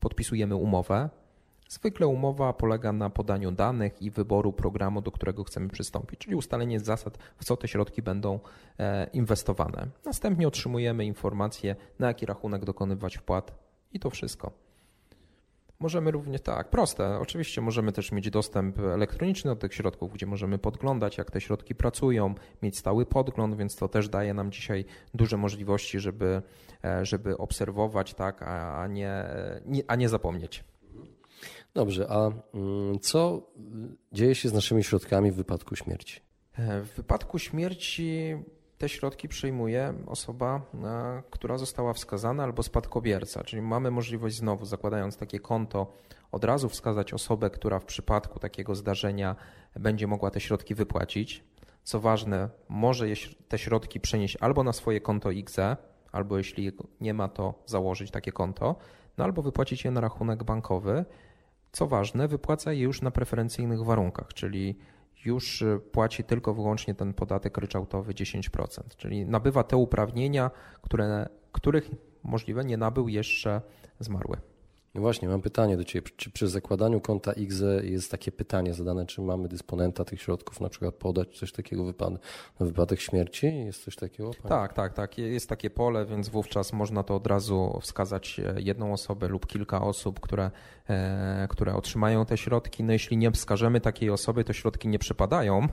podpisujemy 0.00 0.54
umowę. 0.54 1.10
Zwykle 1.68 2.06
umowa 2.06 2.52
polega 2.52 2.92
na 2.92 3.10
podaniu 3.10 3.52
danych 3.52 4.02
i 4.02 4.10
wyboru 4.10 4.52
programu, 4.52 5.02
do 5.02 5.12
którego 5.12 5.44
chcemy 5.44 5.68
przystąpić, 5.68 6.20
czyli 6.20 6.36
ustalenie 6.36 6.80
zasad, 6.80 7.18
w 7.36 7.44
co 7.44 7.56
te 7.56 7.68
środki 7.68 8.02
będą 8.02 8.40
e, 8.78 9.10
inwestowane. 9.12 9.88
Następnie 10.04 10.48
otrzymujemy 10.48 11.04
informację, 11.04 11.76
na 11.98 12.06
jaki 12.06 12.26
rachunek 12.26 12.64
dokonywać 12.64 13.16
wpłat 13.16 13.54
i 13.92 14.00
to 14.00 14.10
wszystko. 14.10 14.67
Możemy 15.80 16.10
również, 16.10 16.40
tak, 16.40 16.70
proste. 16.70 17.18
Oczywiście 17.18 17.60
możemy 17.60 17.92
też 17.92 18.12
mieć 18.12 18.30
dostęp 18.30 18.78
elektroniczny 18.78 19.50
do 19.50 19.56
tych 19.56 19.74
środków, 19.74 20.12
gdzie 20.12 20.26
możemy 20.26 20.58
podglądać, 20.58 21.18
jak 21.18 21.30
te 21.30 21.40
środki 21.40 21.74
pracują, 21.74 22.34
mieć 22.62 22.78
stały 22.78 23.06
podgląd, 23.06 23.56
więc 23.56 23.76
to 23.76 23.88
też 23.88 24.08
daje 24.08 24.34
nam 24.34 24.52
dzisiaj 24.52 24.84
duże 25.14 25.36
możliwości, 25.36 26.00
żeby, 26.00 26.42
e, 26.84 27.06
żeby 27.06 27.36
obserwować, 27.36 28.14
tak, 28.14 28.42
a 28.42 28.86
nie, 28.86 29.24
a 29.86 29.96
nie 29.96 30.08
zapomnieć. 30.08 30.64
Dobrze, 31.74 32.06
a 32.10 32.30
mm, 32.54 32.98
co 33.00 33.50
dzieje 34.12 34.34
się 34.34 34.48
z 34.48 34.52
naszymi 34.52 34.84
środkami 34.84 35.32
w 35.32 35.34
wypadku 35.34 35.76
śmierci? 35.76 36.20
E, 36.52 36.80
w 36.80 36.94
wypadku 36.94 37.38
śmierci 37.38 38.36
te 38.78 38.88
środki 38.88 39.28
przyjmuje 39.28 39.94
osoba, 40.06 40.60
e, 40.84 41.22
która 41.30 41.58
została 41.58 41.92
wskazana 41.92 42.44
albo 42.44 42.62
spadkobierca, 42.62 43.44
czyli 43.44 43.62
mamy 43.62 43.90
możliwość 43.90 44.36
znowu, 44.36 44.64
zakładając 44.64 45.16
takie 45.16 45.40
konto, 45.40 45.92
od 46.32 46.44
razu 46.44 46.68
wskazać 46.68 47.12
osobę, 47.12 47.50
która 47.50 47.78
w 47.78 47.84
przypadku 47.84 48.38
takiego 48.38 48.74
zdarzenia 48.74 49.36
będzie 49.76 50.06
mogła 50.06 50.30
te 50.30 50.40
środki 50.40 50.74
wypłacić. 50.74 51.44
Co 51.82 52.00
ważne, 52.00 52.48
może 52.68 53.06
te 53.48 53.58
środki 53.58 54.00
przenieść 54.00 54.36
albo 54.40 54.64
na 54.64 54.72
swoje 54.72 55.00
konto 55.00 55.30
IGZE, 55.30 55.76
albo 56.12 56.38
jeśli 56.38 56.72
nie 57.00 57.14
ma, 57.14 57.28
to 57.28 57.54
założyć 57.66 58.10
takie 58.10 58.32
konto, 58.32 58.76
no 59.18 59.24
albo 59.24 59.42
wypłacić 59.42 59.84
je 59.84 59.90
na 59.90 60.00
rachunek 60.00 60.44
bankowy. 60.44 61.04
Co 61.72 61.86
ważne, 61.86 62.28
wypłaca 62.28 62.72
je 62.72 62.82
już 62.82 63.02
na 63.02 63.10
preferencyjnych 63.10 63.84
warunkach, 63.84 64.34
czyli 64.34 64.78
już 65.24 65.62
y, 65.62 65.80
płaci 65.92 66.24
tylko 66.24 66.54
wyłącznie 66.54 66.94
ten 66.94 67.14
podatek 67.14 67.58
ryczałtowy 67.58 68.12
10%, 68.12 68.80
czyli 68.96 69.26
nabywa 69.26 69.64
te 69.64 69.76
uprawnienia, 69.76 70.50
które, 70.82 71.28
których 71.52 71.90
możliwe 72.22 72.64
nie 72.64 72.76
nabył 72.76 73.08
jeszcze 73.08 73.62
zmarły. 73.98 74.36
No 74.94 75.00
właśnie, 75.00 75.28
mam 75.28 75.42
pytanie 75.42 75.76
do 75.76 75.84
Ciebie. 75.84 76.08
Czy 76.16 76.30
przy 76.30 76.48
zakładaniu 76.48 77.00
konta 77.00 77.32
IGZE 77.32 77.84
jest 77.84 78.10
takie 78.10 78.32
pytanie 78.32 78.74
zadane, 78.74 79.06
czy 79.06 79.20
mamy 79.22 79.48
dysponenta 79.48 80.04
tych 80.04 80.22
środków 80.22 80.60
na 80.60 80.68
przykład 80.68 80.94
podać, 80.94 81.38
coś 81.38 81.52
takiego 81.52 81.84
wypadek, 81.84 82.22
na 82.60 82.66
wypadek 82.66 83.00
śmierci? 83.00 83.46
Jest 83.46 83.84
coś 83.84 83.96
takiego? 83.96 84.30
Panie? 84.30 84.48
Tak, 84.48 84.72
tak, 84.72 84.92
tak. 84.92 85.18
Jest 85.18 85.48
takie 85.48 85.70
pole, 85.70 86.06
więc 86.06 86.28
wówczas 86.28 86.72
można 86.72 87.02
to 87.02 87.14
od 87.14 87.26
razu 87.26 87.78
wskazać 87.82 88.40
e, 88.40 88.60
jedną 88.60 88.92
osobę 88.92 89.28
lub 89.28 89.46
kilka 89.46 89.82
osób, 89.82 90.20
które, 90.20 90.50
e, 90.88 91.46
które 91.50 91.74
otrzymają 91.74 92.26
te 92.26 92.36
środki. 92.36 92.84
No 92.84 92.92
jeśli 92.92 93.16
nie 93.16 93.30
wskażemy 93.30 93.80
takiej 93.80 94.10
osoby, 94.10 94.44
to 94.44 94.52
środki 94.52 94.88
nie 94.88 94.98
przypadają. 94.98 95.68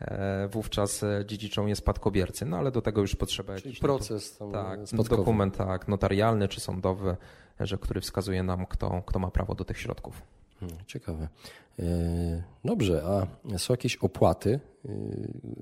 E, 0.00 0.48
wówczas 0.48 1.04
dziedziczą 1.26 1.66
je 1.66 1.76
spadkobiercy, 1.76 2.46
no 2.46 2.56
ale 2.56 2.70
do 2.70 2.82
tego 2.82 3.00
już 3.00 3.16
potrzeba 3.16 3.56
Czyli 3.56 3.68
jakiś 3.68 3.80
proces 3.80 4.38
tam 4.38 4.52
tak, 4.52 4.80
dokument 5.08 5.56
tak, 5.56 5.88
notarialny 5.88 6.48
czy 6.48 6.60
sądowy 6.60 7.16
że 7.60 7.78
który 7.78 8.00
wskazuje 8.00 8.42
nam, 8.42 8.66
kto, 8.66 9.02
kto 9.06 9.18
ma 9.18 9.30
prawo 9.30 9.54
do 9.54 9.64
tych 9.64 9.78
środków. 9.78 10.22
Hmm, 10.60 10.78
ciekawe. 10.86 11.28
E, 11.78 11.84
dobrze, 12.64 13.02
a 13.06 13.58
są 13.58 13.72
jakieś 13.72 13.96
opłaty, 13.96 14.60
e, 14.84 14.88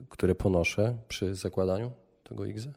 które 0.09 0.35
ponoszę 0.35 0.97
przy 1.09 1.35
zakładaniu 1.35 1.91
tego 2.25 2.45
IGZE? 2.45 2.73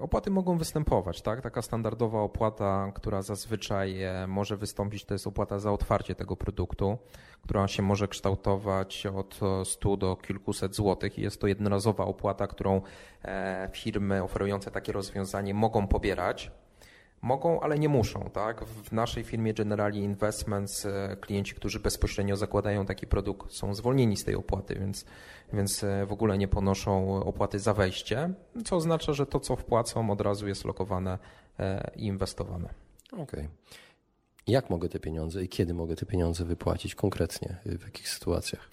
Opłaty 0.00 0.30
mogą 0.30 0.58
występować, 0.58 1.22
tak? 1.22 1.40
Taka 1.40 1.62
standardowa 1.62 2.20
opłata, 2.20 2.92
która 2.94 3.22
zazwyczaj 3.22 3.96
może 4.28 4.56
wystąpić, 4.56 5.04
to 5.04 5.14
jest 5.14 5.26
opłata 5.26 5.58
za 5.58 5.72
otwarcie 5.72 6.14
tego 6.14 6.36
produktu, 6.36 6.98
która 7.42 7.68
się 7.68 7.82
może 7.82 8.08
kształtować 8.08 9.06
od 9.06 9.40
100 9.64 9.96
do 9.96 10.16
kilkuset 10.16 10.74
złotych. 10.74 11.18
Jest 11.18 11.40
to 11.40 11.46
jednorazowa 11.46 12.04
opłata, 12.04 12.46
którą 12.46 12.80
firmy 13.72 14.22
oferujące 14.22 14.70
takie 14.70 14.92
rozwiązanie 14.92 15.54
mogą 15.54 15.86
pobierać. 15.86 16.50
Mogą, 17.22 17.60
ale 17.60 17.78
nie 17.78 17.88
muszą. 17.88 18.30
Tak? 18.32 18.64
W 18.64 18.92
naszej 18.92 19.24
firmie 19.24 19.54
Generali 19.54 20.00
Investments 20.00 20.86
e, 20.86 21.16
klienci, 21.20 21.54
którzy 21.54 21.80
bezpośrednio 21.80 22.36
zakładają 22.36 22.86
taki 22.86 23.06
produkt, 23.06 23.52
są 23.52 23.74
zwolnieni 23.74 24.16
z 24.16 24.24
tej 24.24 24.34
opłaty, 24.34 24.74
więc, 24.74 25.04
więc 25.52 25.84
e, 25.84 26.06
w 26.06 26.12
ogóle 26.12 26.38
nie 26.38 26.48
ponoszą 26.48 27.22
opłaty 27.24 27.58
za 27.58 27.74
wejście, 27.74 28.34
co 28.64 28.76
oznacza, 28.76 29.12
że 29.12 29.26
to, 29.26 29.40
co 29.40 29.56
wpłacą, 29.56 30.10
od 30.10 30.20
razu 30.20 30.48
jest 30.48 30.64
lokowane 30.64 31.18
e, 31.58 31.90
i 31.96 32.06
inwestowane. 32.06 32.68
Okej. 33.12 33.22
Okay. 33.22 33.48
Jak 34.46 34.70
mogę 34.70 34.88
te 34.88 35.00
pieniądze 35.00 35.44
i 35.44 35.48
kiedy 35.48 35.74
mogę 35.74 35.96
te 35.96 36.06
pieniądze 36.06 36.44
wypłacić 36.44 36.94
konkretnie? 36.94 37.56
W 37.66 37.84
jakich 37.84 38.08
sytuacjach? 38.08 38.70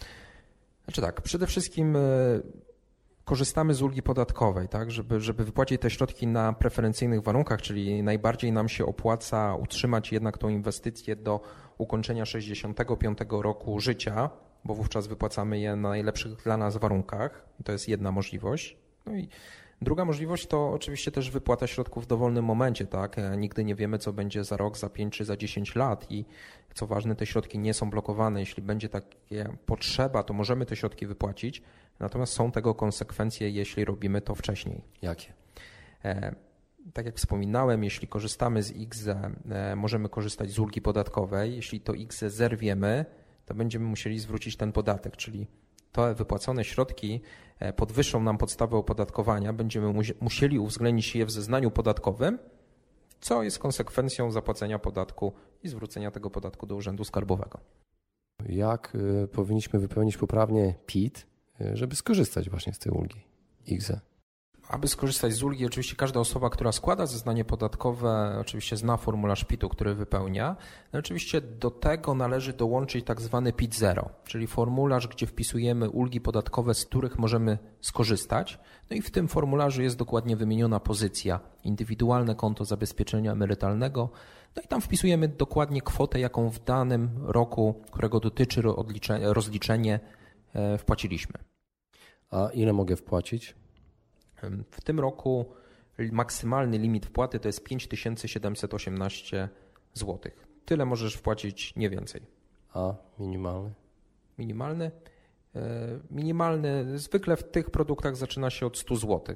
Znaczy 0.83 1.01
tak, 1.01 1.21
przede 1.21 1.47
wszystkim 1.47 1.97
korzystamy 3.29 3.73
z 3.73 3.81
ulgi 3.81 4.03
podatkowej, 4.03 4.67
tak, 4.67 4.91
żeby, 4.91 5.21
żeby 5.21 5.45
wypłacić 5.45 5.81
te 5.81 5.89
środki 5.89 6.27
na 6.27 6.53
preferencyjnych 6.53 7.23
warunkach, 7.23 7.61
czyli 7.61 8.03
najbardziej 8.03 8.51
nam 8.51 8.69
się 8.69 8.85
opłaca 8.85 9.55
utrzymać 9.55 10.11
jednak 10.11 10.37
tą 10.37 10.49
inwestycję 10.49 11.15
do 11.15 11.41
ukończenia 11.77 12.25
65 12.25 13.17
roku 13.29 13.79
życia, 13.79 14.29
bo 14.65 14.73
wówczas 14.75 15.07
wypłacamy 15.07 15.59
je 15.59 15.75
na 15.75 15.89
najlepszych 15.89 16.35
dla 16.35 16.57
nas 16.57 16.77
warunkach. 16.77 17.45
To 17.63 17.71
jest 17.71 17.89
jedna 17.89 18.11
możliwość. 18.11 18.77
No 19.05 19.15
i 19.15 19.29
druga 19.81 20.05
możliwość 20.05 20.47
to 20.47 20.69
oczywiście 20.69 21.11
też 21.11 21.31
wypłata 21.31 21.67
środków 21.67 22.03
w 22.03 22.07
dowolnym 22.07 22.45
momencie, 22.45 22.85
tak? 22.85 23.15
Nigdy 23.37 23.63
nie 23.63 23.75
wiemy, 23.75 23.97
co 23.97 24.13
będzie 24.13 24.43
za 24.43 24.57
rok, 24.57 24.77
za 24.77 24.89
5 24.89 25.17
czy 25.17 25.25
za 25.25 25.37
10 25.37 25.75
lat 25.75 26.11
i 26.11 26.25
co 26.73 26.87
ważne, 26.87 27.15
te 27.15 27.25
środki 27.25 27.59
nie 27.59 27.73
są 27.73 27.89
blokowane. 27.89 28.39
Jeśli 28.39 28.63
będzie 28.63 28.89
takie 28.89 29.57
potrzeba, 29.65 30.23
to 30.23 30.33
możemy 30.33 30.65
te 30.65 30.75
środki 30.75 31.07
wypłacić, 31.07 31.63
Natomiast 31.99 32.33
są 32.33 32.51
tego 32.51 32.75
konsekwencje, 32.75 33.49
jeśli 33.49 33.85
robimy 33.85 34.21
to 34.21 34.35
wcześniej. 34.35 34.83
Jakie? 35.01 35.33
E, 36.05 36.35
tak 36.93 37.05
jak 37.05 37.15
wspominałem, 37.15 37.83
jeśli 37.83 38.07
korzystamy 38.07 38.63
z 38.63 38.71
IGZE, 38.71 39.31
e, 39.49 39.75
możemy 39.75 40.09
korzystać 40.09 40.51
z 40.51 40.59
ulgi 40.59 40.81
podatkowej. 40.81 41.55
Jeśli 41.55 41.81
to 41.81 41.93
IGZE 41.93 42.29
zerwiemy, 42.29 43.05
to 43.45 43.53
będziemy 43.53 43.85
musieli 43.85 44.19
zwrócić 44.19 44.57
ten 44.57 44.71
podatek, 44.71 45.17
czyli 45.17 45.47
te 45.91 46.13
wypłacone 46.13 46.63
środki 46.63 47.21
e, 47.59 47.73
podwyższą 47.73 48.23
nam 48.23 48.37
podstawę 48.37 48.77
opodatkowania, 48.77 49.53
będziemy 49.53 49.93
musieli 50.21 50.59
uwzględnić 50.59 51.15
je 51.15 51.25
w 51.25 51.31
zeznaniu 51.31 51.71
podatkowym, 51.71 52.39
co 53.19 53.43
jest 53.43 53.59
konsekwencją 53.59 54.31
zapłacenia 54.31 54.79
podatku 54.79 55.33
i 55.63 55.67
zwrócenia 55.67 56.11
tego 56.11 56.29
podatku 56.29 56.67
do 56.67 56.75
Urzędu 56.75 57.03
Skarbowego. 57.03 57.59
Jak 58.49 58.97
powinniśmy 59.31 59.79
wypełnić 59.79 60.17
poprawnie 60.17 60.75
PIT, 60.85 61.27
żeby 61.73 61.95
skorzystać 61.95 62.49
właśnie 62.49 62.73
z 62.73 62.79
tej 62.79 62.91
ulgi 62.91 63.21
IGZE. 63.65 63.99
Aby 64.69 64.87
skorzystać 64.87 65.33
z 65.33 65.43
ulgi, 65.43 65.65
oczywiście 65.65 65.95
każda 65.95 66.19
osoba, 66.19 66.49
która 66.49 66.71
składa 66.71 67.05
zeznanie 67.05 67.45
podatkowe, 67.45 68.37
oczywiście 68.41 68.77
zna 68.77 68.97
formularz 68.97 69.45
PIT-u, 69.45 69.69
który 69.69 69.95
wypełnia. 69.95 70.55
No 70.93 70.99
oczywiście 70.99 71.41
do 71.41 71.71
tego 71.71 72.15
należy 72.15 72.53
dołączyć 72.53 73.05
tak 73.05 73.21
zwany 73.21 73.53
PIT 73.53 73.75
0, 73.75 74.09
czyli 74.25 74.47
formularz, 74.47 75.07
gdzie 75.07 75.27
wpisujemy 75.27 75.89
ulgi 75.89 76.21
podatkowe, 76.21 76.73
z 76.73 76.85
których 76.85 77.19
możemy 77.19 77.57
skorzystać. 77.81 78.59
No 78.89 78.95
i 78.95 79.01
w 79.01 79.11
tym 79.11 79.27
formularzu 79.27 79.81
jest 79.81 79.97
dokładnie 79.97 80.37
wymieniona 80.37 80.79
pozycja 80.79 81.39
indywidualne 81.63 82.35
konto 82.35 82.65
zabezpieczenia 82.65 83.31
emerytalnego. 83.31 84.09
No 84.55 84.61
i 84.61 84.67
tam 84.67 84.81
wpisujemy 84.81 85.27
dokładnie 85.27 85.81
kwotę, 85.81 86.19
jaką 86.19 86.49
w 86.49 86.63
danym 86.63 87.09
roku, 87.23 87.81
którego 87.91 88.19
dotyczy 88.19 88.61
rozliczenie, 89.21 89.99
e, 90.53 90.77
wpłaciliśmy. 90.77 91.33
A 92.31 92.49
ile 92.53 92.73
mogę 92.73 92.95
wpłacić? 92.95 93.55
W 94.71 94.81
tym 94.81 94.99
roku 94.99 95.45
maksymalny 96.11 96.77
limit 96.77 97.05
wpłaty 97.05 97.39
to 97.39 97.47
jest 97.47 97.63
5718 97.63 99.49
zł. 99.93 100.31
Tyle 100.65 100.85
możesz 100.85 101.15
wpłacić, 101.15 101.75
nie 101.75 101.89
więcej. 101.89 102.21
A 102.73 102.93
minimalny? 103.19 103.73
Minimalny? 104.37 104.91
E, 105.55 105.99
minimalny 106.11 106.97
zwykle 106.97 107.37
w 107.37 107.43
tych 107.43 107.71
produktach 107.71 108.15
zaczyna 108.15 108.49
się 108.49 108.65
od 108.65 108.77
100 108.77 108.95
zł. 108.95 109.35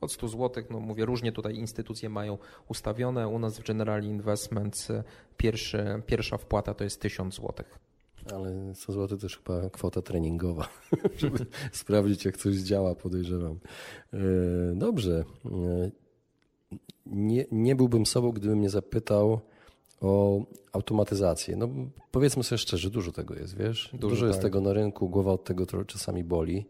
Od 0.00 0.12
100 0.12 0.28
zł, 0.28 0.64
no 0.70 0.80
mówię, 0.80 1.04
różnie 1.04 1.32
tutaj 1.32 1.54
instytucje 1.56 2.08
mają 2.08 2.38
ustawione. 2.68 3.28
U 3.28 3.38
nas 3.38 3.58
w 3.58 3.66
General 3.66 4.04
Investments 4.04 4.90
e, 4.90 5.04
pierwszy, 5.36 6.02
pierwsza 6.06 6.38
wpłata 6.38 6.74
to 6.74 6.84
jest 6.84 7.00
1000 7.00 7.34
zł. 7.34 7.52
Ale 8.32 8.74
100 8.74 8.92
zł 8.92 9.18
to 9.18 9.26
już 9.26 9.36
chyba 9.36 9.70
kwota 9.70 10.02
treningowa, 10.02 10.68
żeby 11.18 11.46
sprawdzić, 11.72 12.24
jak 12.24 12.36
coś 12.36 12.56
działa, 12.56 12.94
podejrzewam. 12.94 13.58
E, 14.12 14.18
dobrze. 14.74 15.24
E, 15.44 15.90
nie, 17.06 17.46
nie 17.52 17.76
byłbym 17.76 18.06
sobą, 18.06 18.32
gdybym 18.32 18.60
nie 18.60 18.70
zapytał 18.70 19.40
o 20.00 20.42
automatyzację. 20.72 21.56
No 21.56 21.68
powiedzmy 22.10 22.44
sobie 22.44 22.58
szczerze, 22.58 22.90
dużo 22.90 23.12
tego 23.12 23.34
jest, 23.34 23.56
wiesz? 23.56 23.90
Dużo, 23.92 24.08
dużo 24.08 24.26
jest 24.26 24.38
tak. 24.38 24.42
tego 24.42 24.60
na 24.60 24.72
rynku, 24.72 25.08
głowa 25.08 25.32
od 25.32 25.44
tego 25.44 25.66
trochę 25.66 25.84
czasami 25.84 26.24
boli. 26.24 26.66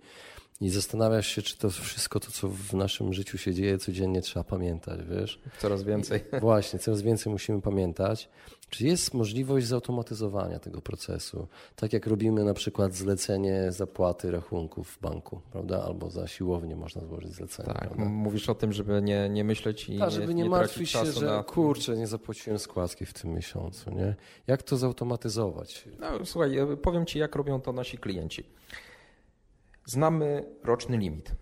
I 0.60 0.70
zastanawiasz 0.70 1.26
się, 1.26 1.42
czy 1.42 1.58
to 1.58 1.70
wszystko 1.70 2.20
to, 2.20 2.30
co 2.30 2.48
w 2.48 2.74
naszym 2.74 3.12
życiu 3.12 3.38
się 3.38 3.54
dzieje 3.54 3.78
codziennie, 3.78 4.22
trzeba 4.22 4.44
pamiętać, 4.44 5.00
wiesz? 5.04 5.40
Coraz 5.58 5.82
więcej. 5.82 6.20
Właśnie, 6.40 6.78
coraz 6.78 7.02
więcej 7.02 7.32
musimy 7.32 7.60
pamiętać. 7.60 8.28
Czy 8.70 8.84
jest 8.86 9.14
możliwość 9.14 9.66
zautomatyzowania 9.66 10.58
tego 10.58 10.82
procesu? 10.82 11.48
Tak 11.76 11.92
jak 11.92 12.06
robimy 12.06 12.44
na 12.44 12.54
przykład 12.54 12.94
zlecenie 12.94 13.72
zapłaty 13.72 14.30
rachunków 14.30 14.88
w 14.88 15.00
banku, 15.00 15.40
prawda? 15.52 15.84
Albo 15.84 16.10
za 16.10 16.26
siłownię 16.26 16.76
można 16.76 17.00
złożyć 17.06 17.32
zlecenie. 17.32 17.68
Tak, 17.68 17.78
prawda? 17.78 18.04
mówisz 18.04 18.48
o 18.48 18.54
tym, 18.54 18.72
żeby 18.72 19.02
nie, 19.02 19.28
nie 19.28 19.44
myśleć 19.44 19.88
i 19.88 19.98
tak, 19.98 20.10
żeby 20.10 20.34
nie, 20.34 20.42
nie 20.42 20.50
martwić 20.50 20.90
się, 20.90 21.12
że 21.12 21.26
na... 21.26 21.42
kurczę, 21.42 21.96
nie 21.96 22.06
zapłaciłem 22.06 22.58
składki 22.58 23.06
w 23.06 23.12
tym 23.12 23.34
miesiącu, 23.34 23.90
nie? 23.90 24.14
Jak 24.46 24.62
to 24.62 24.76
zautomatyzować? 24.76 25.88
No, 26.00 26.26
słuchaj, 26.26 26.58
powiem 26.82 27.06
Ci, 27.06 27.18
jak 27.18 27.36
robią 27.36 27.60
to 27.60 27.72
nasi 27.72 27.98
klienci. 27.98 28.44
Znamy 29.86 30.44
roczny 30.62 30.96
limit. 30.96 31.34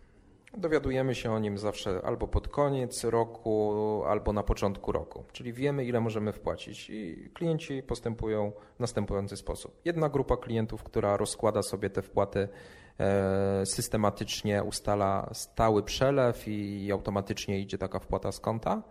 Dowiadujemy 0.57 1.14
się 1.14 1.33
o 1.33 1.38
nim 1.38 1.59
zawsze 1.59 2.00
albo 2.05 2.28
pod 2.28 2.48
koniec 2.48 3.05
roku, 3.05 4.02
albo 4.07 4.33
na 4.33 4.42
początku 4.42 4.92
roku, 4.92 5.24
czyli 5.33 5.52
wiemy, 5.52 5.85
ile 5.85 6.00
możemy 6.00 6.33
wpłacić, 6.33 6.90
i 6.90 7.31
klienci 7.35 7.83
postępują 7.83 8.52
w 8.76 8.81
następujący 8.81 9.37
sposób. 9.37 9.81
Jedna 9.85 10.09
grupa 10.09 10.37
klientów, 10.37 10.83
która 10.83 11.16
rozkłada 11.16 11.62
sobie 11.62 11.90
te 11.90 12.02
wpłaty 12.02 12.48
e, 12.98 13.66
systematycznie, 13.66 14.62
ustala 14.62 15.31
stały 15.33 15.83
przelew 15.83 16.48
i 16.48 16.92
automatycznie 16.92 17.61
idzie 17.61 17.78
taka 17.78 17.98
wpłata 17.98 18.33
z 18.33 18.40
konta. 18.40 18.83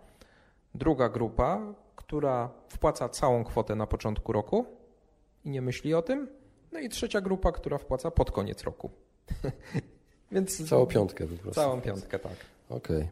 Druga 0.74 1.08
grupa, 1.08 1.74
która 1.96 2.50
wpłaca 2.68 3.08
całą 3.08 3.44
kwotę 3.44 3.74
na 3.74 3.86
początku 3.86 4.32
roku 4.32 4.66
i 5.44 5.50
nie 5.50 5.62
myśli 5.62 5.94
o 5.94 6.02
tym. 6.02 6.28
No 6.72 6.78
i 6.78 6.88
trzecia 6.88 7.20
grupa, 7.20 7.52
która 7.52 7.78
wpłaca 7.78 8.10
pod 8.10 8.30
koniec 8.30 8.64
roku. 8.64 8.90
Więc 10.32 10.68
Całą 10.68 10.86
piątkę 10.86 11.26
po 11.26 11.36
prostu. 11.36 11.60
Całą 11.60 11.80
piątkę, 11.80 12.18
tak. 12.18 12.36
Okej. 12.68 12.96
Okay. 12.96 13.08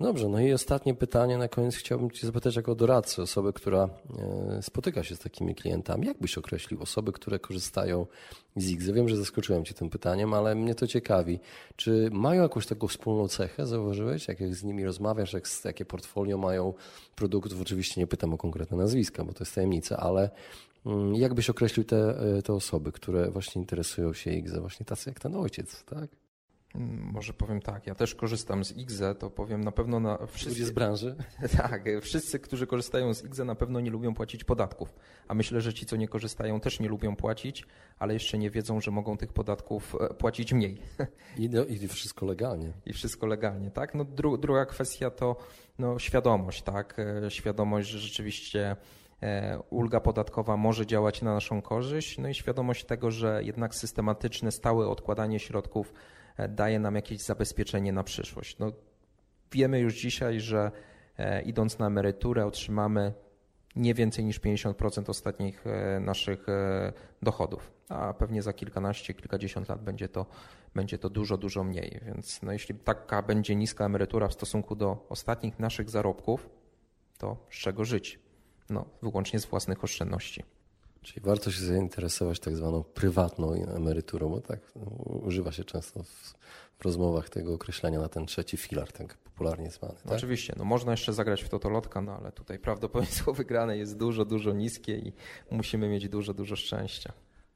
Dobrze, 0.00 0.28
no 0.28 0.40
i 0.40 0.52
ostatnie 0.52 0.94
pytanie 0.94 1.38
na 1.38 1.48
koniec 1.48 1.76
chciałbym 1.76 2.10
Cię 2.10 2.26
zapytać 2.26 2.56
jako 2.56 2.74
doradcy, 2.74 3.22
osoby, 3.22 3.52
która 3.52 3.88
e, 4.58 4.62
spotyka 4.62 5.02
się 5.02 5.16
z 5.16 5.18
takimi 5.18 5.54
klientami. 5.54 6.06
Jak 6.06 6.18
byś 6.18 6.38
określił 6.38 6.82
osoby, 6.82 7.12
które 7.12 7.38
korzystają 7.38 8.06
z 8.56 8.72
X? 8.72 8.84
Wiem, 8.84 9.08
że 9.08 9.16
zaskoczyłem 9.16 9.64
Cię 9.64 9.74
tym 9.74 9.90
pytaniem, 9.90 10.34
ale 10.34 10.54
mnie 10.54 10.74
to 10.74 10.86
ciekawi. 10.86 11.40
Czy 11.76 12.08
mają 12.12 12.42
jakąś 12.42 12.66
taką 12.66 12.88
wspólną 12.88 13.28
cechę, 13.28 13.66
zauważyłeś? 13.66 14.28
Jak, 14.28 14.54
z 14.54 14.64
nimi 14.64 14.84
rozmawiasz, 14.84 15.32
jak, 15.32 15.44
jakie 15.64 15.84
portfolio 15.84 16.38
mają 16.38 16.74
produktów? 17.14 17.60
Oczywiście 17.60 18.00
nie 18.00 18.06
pytam 18.06 18.34
o 18.34 18.38
konkretne 18.38 18.76
nazwiska, 18.76 19.24
bo 19.24 19.32
to 19.32 19.44
jest 19.44 19.54
tajemnica, 19.54 19.96
ale 19.96 20.30
jak 21.12 21.34
byś 21.34 21.50
określił 21.50 21.84
te, 21.84 22.20
e, 22.38 22.42
te 22.42 22.52
osoby, 22.52 22.92
które 22.92 23.30
właśnie 23.30 23.62
interesują 23.62 24.12
się 24.12 24.30
X, 24.30 24.58
właśnie 24.58 24.86
tacy 24.86 25.10
jak 25.10 25.20
ten 25.20 25.34
ojciec, 25.34 25.84
tak? 25.84 26.10
Mm, 26.74 27.10
może 27.12 27.32
powiem 27.32 27.60
tak, 27.60 27.86
ja 27.86 27.94
też 27.94 28.14
korzystam 28.14 28.64
z 28.64 28.76
IGZE, 28.76 29.14
to 29.18 29.30
powiem 29.30 29.64
na 29.64 29.72
pewno 29.72 30.00
na 30.00 30.26
wszyscy... 30.26 30.48
Ludzie 30.48 30.66
z 30.66 30.70
branży? 30.70 31.16
Tak, 31.56 31.84
wszyscy, 32.00 32.38
którzy 32.38 32.66
korzystają 32.66 33.14
z 33.14 33.24
IGZE 33.24 33.44
na 33.44 33.54
pewno 33.54 33.80
nie 33.80 33.90
lubią 33.90 34.14
płacić 34.14 34.44
podatków, 34.44 34.94
a 35.28 35.34
myślę, 35.34 35.60
że 35.60 35.74
ci, 35.74 35.86
co 35.86 35.96
nie 35.96 36.08
korzystają 36.08 36.60
też 36.60 36.80
nie 36.80 36.88
lubią 36.88 37.16
płacić, 37.16 37.66
ale 37.98 38.14
jeszcze 38.14 38.38
nie 38.38 38.50
wiedzą, 38.50 38.80
że 38.80 38.90
mogą 38.90 39.16
tych 39.16 39.32
podatków 39.32 39.96
e, 40.00 40.14
płacić 40.14 40.52
mniej. 40.52 40.78
I, 41.38 41.48
no, 41.48 41.64
i 41.64 41.88
wszystko 41.88 42.26
legalnie. 42.26 42.72
I 42.86 42.92
wszystko 42.92 43.26
legalnie, 43.26 43.70
tak. 43.70 43.94
No, 43.94 44.04
dru, 44.04 44.38
druga 44.38 44.66
kwestia 44.66 45.10
to 45.10 45.36
no, 45.78 45.98
świadomość, 45.98 46.62
tak, 46.62 46.96
e, 46.98 47.30
świadomość, 47.30 47.88
że 47.88 47.98
rzeczywiście 47.98 48.70
e, 48.70 48.76
ulga 49.70 50.00
podatkowa 50.00 50.56
może 50.56 50.86
działać 50.86 51.22
na 51.22 51.34
naszą 51.34 51.62
korzyść, 51.62 52.18
no 52.18 52.28
i 52.28 52.34
świadomość 52.34 52.84
tego, 52.84 53.10
że 53.10 53.40
jednak 53.44 53.74
systematyczne, 53.74 54.52
stałe 54.52 54.88
odkładanie 54.88 55.38
środków 55.38 55.92
daje 56.48 56.78
nam 56.78 56.94
jakieś 56.94 57.20
zabezpieczenie 57.20 57.92
na 57.92 58.02
przyszłość. 58.02 58.58
No, 58.58 58.72
wiemy 59.52 59.80
już 59.80 59.94
dzisiaj, 59.94 60.40
że 60.40 60.70
e, 61.18 61.42
idąc 61.42 61.78
na 61.78 61.86
emeryturę 61.86 62.46
otrzymamy 62.46 63.12
nie 63.76 63.94
więcej 63.94 64.24
niż 64.24 64.40
50% 64.40 65.10
ostatnich 65.10 65.66
e, 65.66 66.00
naszych 66.00 66.48
e, 66.48 66.92
dochodów, 67.22 67.72
a 67.88 68.14
pewnie 68.14 68.42
za 68.42 68.52
kilkanaście, 68.52 69.14
kilkadziesiąt 69.14 69.68
lat 69.68 69.82
będzie 69.82 70.08
to, 70.08 70.26
będzie 70.74 70.98
to 70.98 71.10
dużo, 71.10 71.38
dużo 71.38 71.64
mniej. 71.64 72.00
Więc 72.06 72.42
no, 72.42 72.52
jeśli 72.52 72.74
taka 72.74 73.22
będzie 73.22 73.56
niska 73.56 73.84
emerytura 73.84 74.28
w 74.28 74.32
stosunku 74.32 74.76
do 74.76 75.06
ostatnich 75.08 75.58
naszych 75.58 75.90
zarobków, 75.90 76.48
to 77.18 77.36
z 77.50 77.56
czego 77.56 77.84
żyć? 77.84 78.25
No, 78.70 78.84
wyłącznie 79.02 79.40
z 79.40 79.46
własnych 79.46 79.84
oszczędności. 79.84 80.42
Czyli 81.02 81.20
warto 81.20 81.50
się 81.50 81.64
zainteresować 81.64 82.40
tak 82.40 82.56
zwaną 82.56 82.84
prywatną 82.84 83.52
emeryturą, 83.52 84.28
bo 84.28 84.40
tak 84.40 84.60
no, 84.76 84.82
używa 85.04 85.52
się 85.52 85.64
często 85.64 86.02
w, 86.02 86.34
w, 86.78 86.84
rozmowach 86.84 87.30
tego 87.30 87.54
określenia 87.54 88.00
na 88.00 88.08
ten 88.08 88.26
trzeci 88.26 88.56
filar, 88.56 88.92
tak 88.92 89.16
popularnie 89.16 89.70
zwany. 89.70 89.94
Tak? 89.94 90.12
Oczywiście, 90.12 90.54
no 90.56 90.64
można 90.64 90.90
jeszcze 90.90 91.12
zagrać 91.12 91.42
w 91.42 91.48
totolotka, 91.48 92.00
no 92.00 92.12
ale 92.12 92.32
tutaj 92.32 92.58
prawdopodobieństwo 92.58 93.32
wygrane 93.42 93.78
jest 93.78 93.96
dużo, 93.96 94.24
dużo 94.24 94.52
niskie 94.52 94.98
i 94.98 95.12
musimy 95.50 95.88
mieć 95.88 96.08
dużo, 96.08 96.34
dużo 96.34 96.56
szczęścia. 96.56 97.12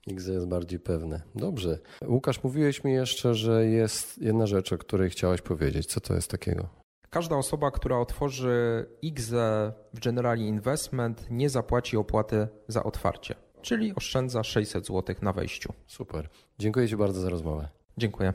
XZ 0.09 0.29
jest 0.29 0.47
bardziej 0.47 0.81
pewne. 0.81 1.23
Dobrze. 1.35 1.79
Łukasz, 2.07 2.43
mówiłeś 2.43 2.85
mi 2.85 2.93
jeszcze, 2.93 3.35
że 3.35 3.67
jest 3.67 4.19
jedna 4.19 4.47
rzecz, 4.47 4.73
o 4.73 4.79
której 4.79 5.11
chciałeś 5.11 5.41
powiedzieć. 5.41 5.87
Co 5.87 6.01
to 6.01 6.15
jest 6.15 6.31
takiego? 6.31 6.80
Każda 7.11 7.37
osoba, 7.37 7.71
która 7.71 7.99
otworzy 7.99 8.87
IGZE 9.03 9.73
w 9.95 10.01
Generali 10.01 10.47
Investment 10.47 11.27
nie 11.31 11.51
zapłaci 11.51 11.97
opłaty 11.97 12.49
za 12.69 12.83
otwarcie, 12.83 13.35
czyli 13.63 13.95
oszczędza 13.95 14.45
600 14.45 14.87
zł 14.87 15.17
na 15.23 15.33
wejściu. 15.33 15.73
Super. 15.87 16.29
Dziękuję 16.59 16.89
Ci 16.89 16.97
bardzo 16.97 17.21
za 17.21 17.31
rozmowę. 17.31 17.69
Dziękuję. 17.99 18.35